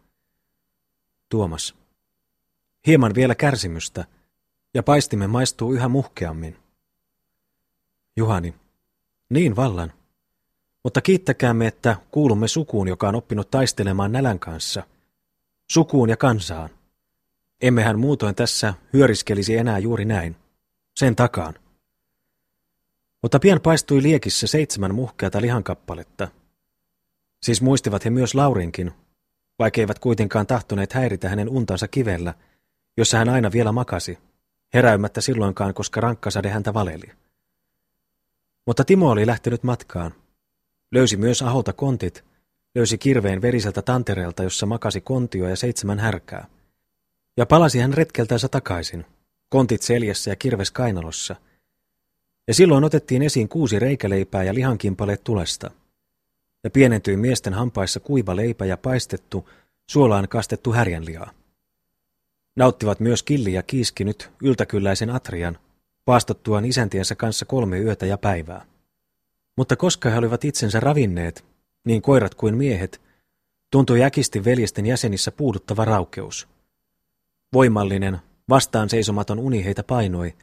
[1.29, 1.82] Tuomas.
[2.87, 4.05] Hieman vielä kärsimystä,
[4.73, 6.57] ja paistimme maistuu yhä muhkeammin.
[8.17, 8.55] Juhani.
[9.29, 9.93] Niin vallan.
[10.83, 14.83] Mutta kiittäkäämme, että kuulumme sukuun, joka on oppinut taistelemaan nälän kanssa.
[15.71, 16.69] Sukuun ja kansaan.
[17.61, 20.35] Emmehän muutoin tässä hyöriskelisi enää juuri näin.
[20.95, 21.53] Sen takaan.
[23.21, 26.27] Mutta pian paistui liekissä seitsemän muhkeata lihankappaletta.
[27.43, 28.91] Siis muistivat he myös Laurinkin,
[29.59, 32.33] vaikkeivät kuitenkaan tahtoneet häiritä hänen untansa kivellä,
[32.97, 34.17] jossa hän aina vielä makasi,
[34.73, 37.11] heräymättä silloinkaan, koska rankkasade häntä valeli.
[38.65, 40.13] Mutta Timo oli lähtenyt matkaan.
[40.91, 42.23] Löysi myös aholta kontit,
[42.75, 46.47] löysi kirveen veriseltä tantereelta, jossa makasi kontio ja seitsemän härkää.
[47.37, 49.05] Ja palasi hän retkeltänsä takaisin,
[49.49, 51.35] kontit seljessä ja kirves kainalossa.
[52.47, 55.71] Ja silloin otettiin esiin kuusi reikäleipää ja lihankimpaleet tulesta.
[56.63, 59.49] Ja pienentyi miesten hampaissa kuiva leipä ja paistettu,
[59.89, 61.31] suolaan kastettu härjänlihaa.
[62.55, 65.57] Nauttivat myös Killi ja Kiiski nyt yltäkylläisen atrian,
[66.05, 68.65] paastottuaan isäntiensä kanssa kolme yötä ja päivää.
[69.57, 71.45] Mutta koska he olivat itsensä ravinneet,
[71.85, 73.01] niin koirat kuin miehet,
[73.71, 76.47] tuntui äkisti veljesten jäsenissä puuduttava raukeus.
[77.53, 80.33] Voimallinen, vastaan seisomaton uni heitä painoi,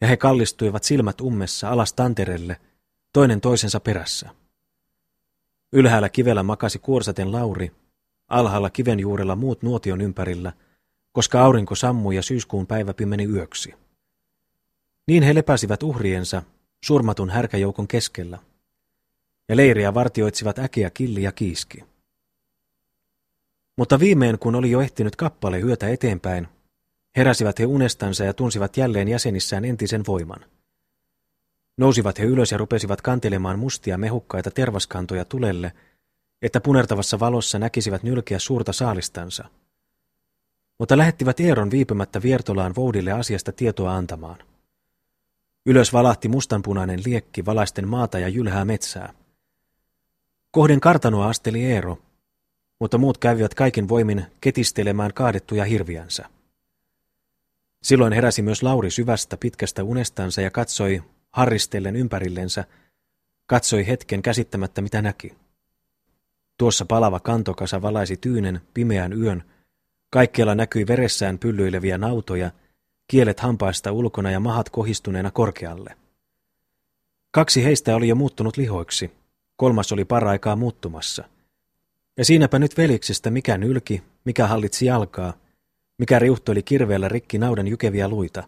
[0.00, 2.56] ja he kallistuivat silmät ummessa alas tanterelle,
[3.12, 4.30] toinen toisensa perässä.
[5.72, 7.72] Ylhäällä kivellä makasi kuorsaten Lauri,
[8.28, 10.52] alhaalla kiven juurella muut nuotion ympärillä,
[11.12, 13.74] koska aurinko sammui ja syyskuun päivä pimeni yöksi.
[15.06, 16.42] Niin he lepäsivät uhriensa
[16.84, 18.38] surmatun härkäjoukon keskellä,
[19.48, 21.84] ja leiriä vartioitsivat äkiä killi ja kiiski.
[23.76, 26.48] Mutta viimein, kun oli jo ehtinyt kappale hyötä eteenpäin,
[27.16, 30.44] heräsivät he unestansa ja tunsivat jälleen jäsenissään entisen voiman.
[31.76, 35.72] Nousivat he ylös ja rupesivat kantelemaan mustia mehukkaita tervaskantoja tulelle,
[36.42, 39.44] että punertavassa valossa näkisivät nylkeä suurta saalistansa.
[40.80, 44.38] Mutta lähettivät Eeron viipymättä Viertolaan Voudille asiasta tietoa antamaan.
[45.66, 49.14] Ylös valahti mustanpunainen liekki valaisten maata ja jylhää metsää.
[50.50, 51.98] Kohden kartanoa asteli Eero,
[52.78, 56.28] mutta muut kävivät kaikin voimin ketistelemään kaadettuja hirviänsä.
[57.82, 62.64] Silloin heräsi myös Lauri syvästä pitkästä unestansa ja katsoi harristellen ympärillensä,
[63.46, 65.34] katsoi hetken käsittämättä mitä näki.
[66.58, 69.44] Tuossa palava kantokasa valaisi tyynen, pimeän yön,
[70.10, 72.50] kaikkialla näkyi veressään pyllyileviä nautoja,
[73.08, 75.96] kielet hampaista ulkona ja mahat kohistuneena korkealle.
[77.30, 79.10] Kaksi heistä oli jo muuttunut lihoiksi,
[79.56, 81.24] kolmas oli paraikaa muuttumassa–
[82.20, 85.32] ja siinäpä nyt veliksestä mikä nylki, mikä hallitsi jalkaa,
[85.98, 88.42] mikä riuhtoili kirveellä rikki naudan jykeviä luita,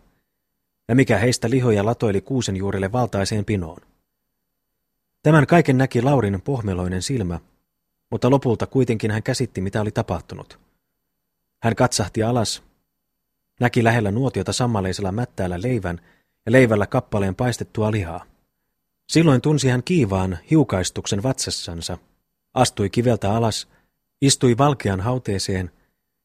[0.89, 3.81] ja mikä heistä lihoja latoili kuusen juurille valtaiseen pinoon.
[5.23, 7.41] Tämän kaiken näki Laurin pohmeloinen silmä,
[8.11, 10.59] mutta lopulta kuitenkin hän käsitti, mitä oli tapahtunut.
[11.63, 12.63] Hän katsahti alas,
[13.61, 16.01] näki lähellä nuotiota sammaleisella mättäällä leivän
[16.47, 18.25] ja leivällä kappaleen paistettua lihaa.
[19.09, 21.99] Silloin tunsi hän kiivaan hiukaistuksen vatsassansa–
[22.55, 23.69] astui kiveltä alas,
[24.21, 25.71] istui valkean hauteeseen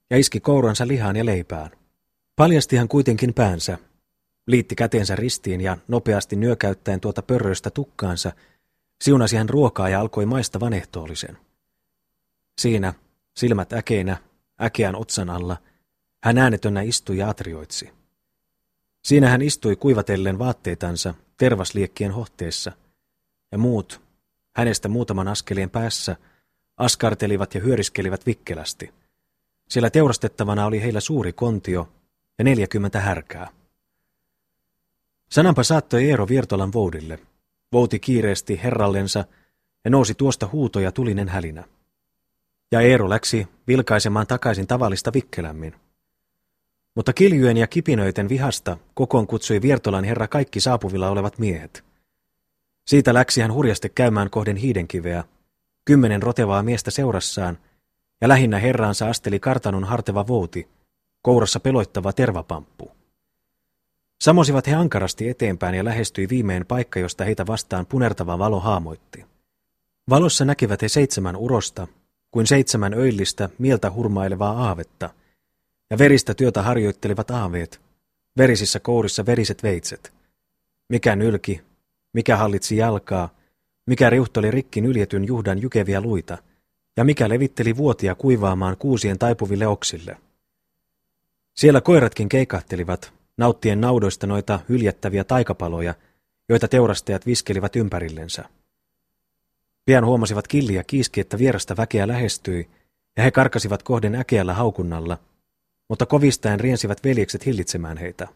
[0.09, 1.71] ja iski kouransa lihaan ja leipään.
[2.35, 3.77] Paljasti hän kuitenkin päänsä,
[4.47, 8.31] liitti käteensä ristiin ja nopeasti nyökäyttäen tuota pörröistä tukkaansa,
[9.03, 11.37] siunasi hän ruokaa ja alkoi maista vanehtoollisen.
[12.61, 12.93] Siinä,
[13.37, 14.17] silmät äkeinä,
[14.61, 15.57] äkeän otsan alla,
[16.23, 17.91] hän äänetönnä istui ja atrioitsi.
[19.03, 22.71] Siinä hän istui kuivatellen vaatteitansa tervasliekkien hohteessa,
[23.51, 24.01] ja muut,
[24.55, 26.15] hänestä muutaman askeleen päässä,
[26.77, 28.93] askartelivat ja hyöriskelivät vikkelästi.
[29.69, 31.89] Siellä teurastettavana oli heillä suuri kontio
[32.37, 33.49] ja neljäkymmentä härkää.
[35.29, 37.19] Sananpa saattoi Eero Viertolan voudille.
[37.73, 39.25] Vouti kiireesti herrallensa
[39.85, 41.63] ja nousi tuosta huuto ja tulinen hälinä.
[42.71, 45.75] Ja Eero läksi vilkaisemaan takaisin tavallista vikkelämmin.
[46.95, 51.83] Mutta kiljujen ja kipinöiden vihasta kokoon kutsui Viertolan herra kaikki saapuvilla olevat miehet.
[52.87, 55.23] Siitä läksi hän hurjasti käymään kohden hiidenkiveä,
[55.85, 57.57] kymmenen rotevaa miestä seurassaan,
[58.21, 60.67] ja lähinnä herraansa asteli kartanon harteva vouti,
[61.21, 62.91] kourassa peloittava tervapamppu.
[64.21, 69.25] Samosivat he ankarasti eteenpäin ja lähestyi viimein paikka, josta heitä vastaan punertava valo haamoitti.
[70.09, 71.87] Valossa näkivät he seitsemän urosta,
[72.37, 75.09] kuin seitsemän öillistä, mieltä hurmailevaa aavetta,
[75.89, 77.81] ja veristä työtä harjoittelivat aaveet,
[78.37, 80.13] verisissä kourissa veriset veitset.
[80.89, 81.61] Mikä nylki,
[82.13, 83.29] mikä hallitsi jalkaa,
[83.85, 86.37] mikä riuhtoli rikki nyljetyn juhdan jykevia luita,
[86.97, 90.17] ja mikä levitteli vuotia kuivaamaan kuusien taipuville oksille.
[91.55, 95.93] Siellä koiratkin keikahtelivat, nauttien naudoista noita hyljättäviä taikapaloja,
[96.49, 98.49] joita teurastajat viskelivat ympärillensä.
[99.87, 102.69] Pian huomasivat killi ja kiiski, että vierasta väkeä lähestyi,
[103.17, 105.17] ja he karkasivat kohden äkeällä haukunnalla,
[105.89, 108.27] mutta kovistaen riensivät veljekset hillitsemään heitä.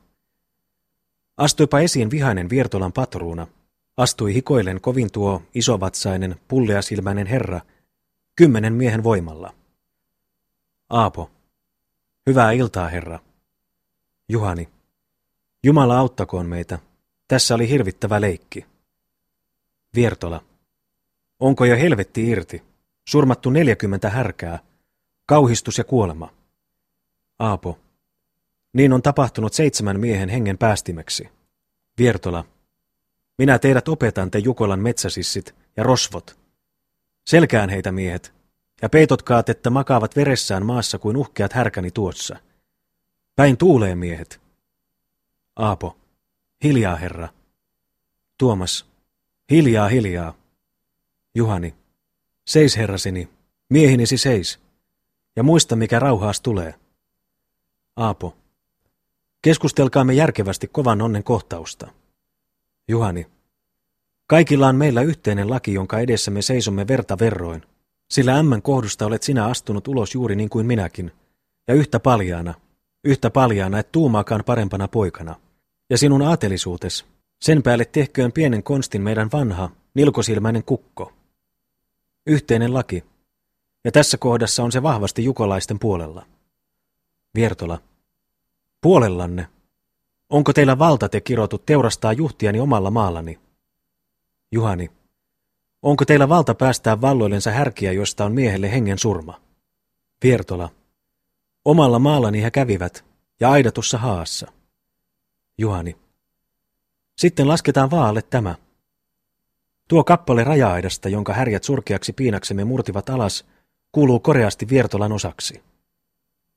[1.38, 3.48] Astuipa esiin vihainen Viertolan patruuna,
[3.98, 7.62] astui hikoillen kovin tuo isovatsainen, pulleasilmäinen herra,
[8.36, 9.54] kymmenen miehen voimalla.
[10.90, 11.32] Aapo.
[12.28, 13.20] Hyvää iltaa, herra.
[14.30, 14.70] Juhani.
[15.64, 16.80] Jumala auttakoon meitä.
[17.28, 18.66] Tässä oli hirvittävä leikki.
[19.96, 20.51] Viertola.
[21.42, 22.64] Onko jo helvetti irti?
[23.10, 24.60] Surmattu neljäkymmentä härkää.
[25.26, 26.30] Kauhistus ja kuolema.
[27.40, 27.80] Aapo.
[28.74, 31.30] Niin on tapahtunut seitsemän miehen hengen päästimeksi.
[31.98, 32.46] Viertola.
[33.38, 36.40] Minä teidät opetan te Jukolan metsäsissit ja rosvot.
[37.28, 38.34] Selkään heitä miehet,
[38.82, 42.40] ja peitotkaat, että makaavat veressään maassa kuin uhkeat härkäni tuossa.
[43.36, 44.42] Päin tuulee miehet.
[45.56, 45.98] Aapo.
[46.64, 47.30] Hiljaa, herra.
[48.38, 48.86] Tuomas.
[49.52, 50.41] Hiljaa, hiljaa.
[51.36, 51.76] Juhani.
[52.48, 53.30] Seis, herrasini.
[53.70, 54.60] Miehinisi seis.
[55.36, 56.76] Ja muista, mikä rauhaas tulee.
[57.96, 58.36] Aapo.
[59.42, 61.88] Keskustelkaamme järkevästi kovan onnen kohtausta.
[62.88, 63.28] Juhani.
[64.28, 67.64] Kaikilla on meillä yhteinen laki, jonka edessä me seisomme verta verroin.
[68.10, 71.12] Sillä ämmän kohdusta olet sinä astunut ulos juuri niin kuin minäkin.
[71.68, 72.54] Ja yhtä paljaana,
[73.04, 75.36] yhtä paljaana, et tuumaakaan parempana poikana.
[75.90, 77.06] Ja sinun aatelisuutes,
[77.42, 81.14] sen päälle tehköön pienen konstin meidän vanha, nilkosilmäinen kukko.
[82.26, 83.04] Yhteinen laki.
[83.86, 86.26] Ja tässä kohdassa on se vahvasti jukolaisten puolella.
[87.36, 87.82] Viertola.
[88.82, 89.48] Puolellanne.
[90.30, 93.40] Onko teillä valta te kirotut teurastaa juhtiani omalla maallani?
[94.52, 94.92] Juhani.
[95.82, 99.42] Onko teillä valta päästää valloillensa härkiä, josta on miehelle hengen surma?
[100.24, 100.70] Viertola.
[101.66, 103.06] Omalla maallani he kävivät,
[103.40, 104.52] ja aidatussa haassa.
[105.58, 105.98] Juhani.
[107.18, 108.56] Sitten lasketaan vaalle tämä.
[109.92, 113.46] Tuo kappale raja-aidasta, jonka härjät surkeaksi piinaksemme murtivat alas,
[113.92, 115.62] kuuluu koreasti Viertolan osaksi.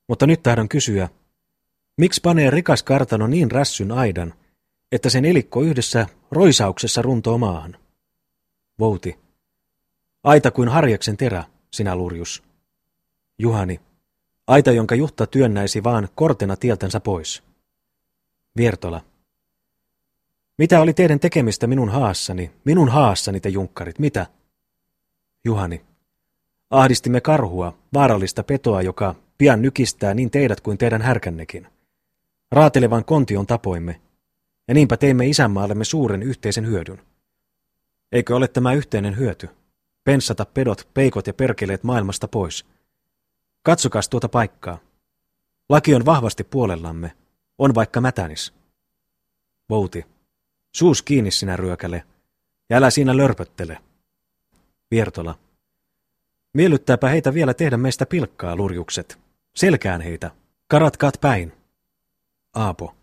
[0.09, 1.09] Mutta nyt tahdon kysyä,
[1.97, 4.35] miksi panee rikas kartano niin rässyn aidan,
[4.93, 7.76] että sen elikko yhdessä roisauksessa runtoo maahan?
[8.78, 9.18] Vouti.
[10.24, 12.43] Aita kuin harjaksen terä, sinä lurjus.
[13.39, 13.80] Juhani.
[14.47, 17.43] Aita, jonka juhta työnnäisi vaan kortena tieltänsä pois.
[18.57, 19.01] Viertola.
[20.59, 24.27] Mitä oli teidän tekemistä minun haassani, minun haassani te junkkarit, mitä?
[25.45, 25.85] Juhani.
[26.71, 31.67] Ahdistimme karhua, vaarallista petoa, joka pian nykistää niin teidät kuin teidän härkännekin.
[32.51, 34.01] Raatelevan kontion tapoimme,
[34.69, 37.03] ja niinpä teimme isänmaallemme suuren yhteisen hyödyn.
[38.13, 39.49] Eikö ole tämä yhteinen hyöty?
[40.05, 42.67] Penssata pedot, peikot ja perkeleet maailmasta pois.
[43.63, 44.79] Katsokas tuota paikkaa.
[45.69, 47.13] Laki on vahvasti puolellamme,
[47.59, 48.55] on vaikka mätänis.
[49.71, 50.14] Vouti.
[50.77, 52.05] Suus kiinni sinä ryökäle,
[52.70, 53.79] ja älä siinä lörpöttele.
[54.91, 55.39] Viertola.
[56.53, 59.18] Miellyttääpä heitä vielä tehdä meistä pilkkaa, lurjukset.
[59.55, 60.31] Selkään heitä.
[60.66, 61.53] Karatkaat päin.
[62.55, 62.95] Aapo.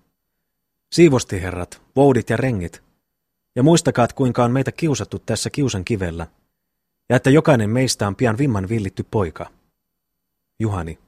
[0.92, 2.84] Siivosti herrat, voudit ja rengit.
[3.56, 6.28] Ja muistakaat, kuinka on meitä kiusattu tässä kiusan kivellä.
[7.10, 9.50] Ja että jokainen meistä on pian vimman villitty poika.
[10.60, 11.00] Juhani.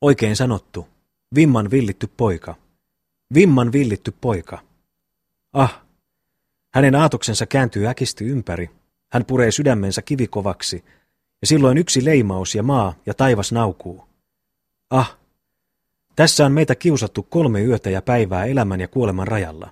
[0.00, 0.88] Oikein sanottu.
[1.34, 2.54] Vimman villitty poika.
[3.34, 4.58] Vimman villitty poika.
[5.52, 5.87] Ah,
[6.74, 8.70] hänen aatoksensa kääntyy äkisti ympäri.
[9.12, 10.84] Hän puree sydämensä kivikovaksi,
[11.40, 14.04] ja silloin yksi leimaus ja maa ja taivas naukuu.
[14.90, 15.18] Ah,
[16.16, 19.70] tässä on meitä kiusattu kolme yötä ja päivää elämän ja kuoleman rajalla.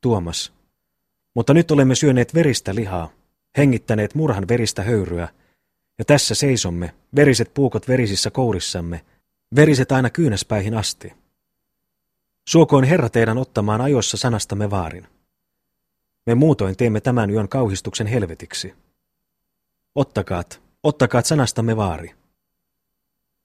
[0.00, 0.52] Tuomas.
[1.34, 3.12] Mutta nyt olemme syöneet veristä lihaa,
[3.56, 5.28] hengittäneet murhan veristä höyryä,
[5.98, 9.04] ja tässä seisomme, veriset puukot verisissä kourissamme,
[9.56, 11.12] veriset aina kyynäspäihin asti.
[12.48, 15.13] Suokoon Herra teidän ottamaan ajoissa sanastamme vaarin.
[16.26, 18.74] Me muutoin teemme tämän yön kauhistuksen helvetiksi.
[19.94, 22.14] Ottakaat, ottakaat sanastamme vaari.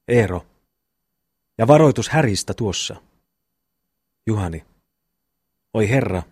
[0.07, 0.45] Eero.
[1.57, 2.95] Ja varoitus häristä tuossa.
[4.27, 4.65] Juhani.
[5.73, 6.23] Oi Herra,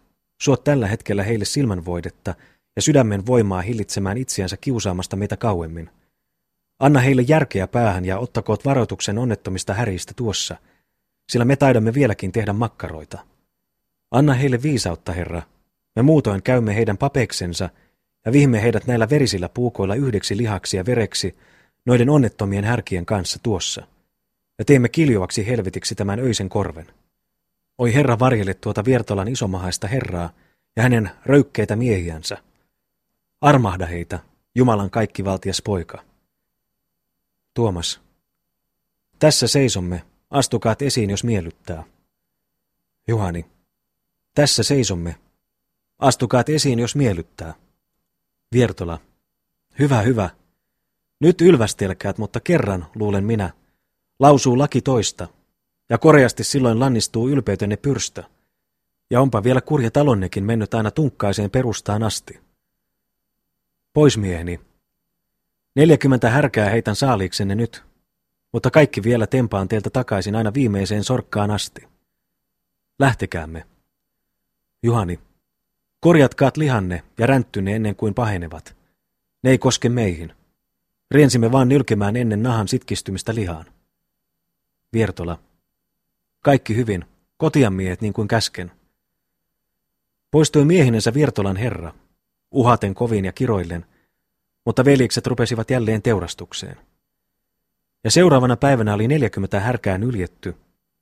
[0.42, 2.36] suot tällä hetkellä heille silmänvoidetta
[2.76, 5.90] ja sydämen voimaa hillitsemään itseänsä kiusaamasta meitä kauemmin.
[6.80, 10.58] Anna heille järkeä päähän ja ottakoot varoituksen onnettomista häristä tuossa,
[11.30, 13.20] sillä me taidamme vieläkin tehdä makkaroita.
[14.12, 15.42] Anna heille viisautta, Herra.
[15.98, 17.70] Me muutoin käymme heidän papeksensa
[18.26, 21.36] ja vihimme heidät näillä verisillä puukoilla yhdeksi lihaksi ja vereksi
[21.86, 23.88] noiden onnettomien härkien kanssa tuossa.
[24.60, 26.88] Ja teemme kiljuaksi helvetiksi tämän öisen korven.
[27.78, 30.30] Oi Herra varjele tuota Viertolan isomahaista Herraa
[30.76, 32.38] ja hänen röykkeitä miehiänsä.
[33.42, 34.20] Armahda heitä,
[34.56, 36.04] Jumalan kaikkivaltias poika.
[37.54, 38.02] Tuomas.
[39.20, 41.84] Tässä seisomme, astukaat esiin, jos miellyttää.
[43.08, 43.46] Juhani.
[44.36, 45.27] Tässä seisomme.
[46.00, 47.54] Astukaat esiin, jos miellyttää.
[48.52, 49.00] Viertola.
[49.80, 50.30] Hyvä, hyvä.
[51.20, 53.54] Nyt ylvästelkäät, mutta kerran, luulen minä,
[54.20, 55.28] lausuu laki toista,
[55.90, 58.24] ja koreasti silloin lannistuu ylpeytenne pyrstö.
[59.10, 62.40] Ja onpa vielä kurja talonnekin mennyt aina tunkkaiseen perustaan asti.
[63.94, 64.60] Pois mieheni.
[65.76, 67.84] Neljäkymmentä härkää heitän saaliiksenne nyt,
[68.54, 71.88] mutta kaikki vielä tempaan teiltä takaisin aina viimeiseen sorkkaan asti.
[73.00, 73.66] Lähtekäämme.
[74.84, 75.20] Juhani,
[76.00, 78.76] korjatkaat lihanne ja ränttyne ennen kuin pahenevat.
[79.44, 80.34] Ne ei koske meihin.
[81.12, 83.66] Riensimme vaan nylkemään ennen nahan sitkistymistä lihaan.
[84.94, 85.40] Viertola.
[86.44, 87.06] Kaikki hyvin.
[87.38, 88.72] Kotian miehet niin kuin käsken.
[90.32, 91.94] Poistui miehinensä Viertolan herra,
[92.52, 93.86] uhaten kovin ja kiroillen,
[94.66, 96.78] mutta veljekset rupesivat jälleen teurastukseen.
[98.04, 100.56] Ja seuraavana päivänä oli neljäkymmentä härkää nyljetty,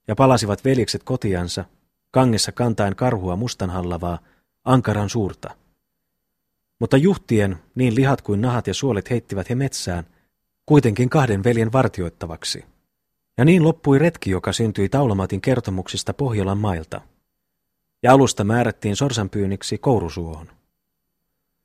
[0.07, 1.65] ja palasivat veljekset kotiansa,
[2.11, 4.19] kangessa kantaen karhua mustanhallavaa,
[4.66, 5.55] ankaran suurta.
[6.80, 10.03] Mutta juhtien, niin lihat kuin nahat ja suolet heittivät he metsään,
[10.66, 12.66] kuitenkin kahden veljen vartioittavaksi.
[13.38, 17.01] Ja niin loppui retki, joka syntyi Taulamatin kertomuksista Pohjolan mailta.
[18.03, 20.47] Ja alusta määrättiin sorsanpyynniksi Kourusuohon.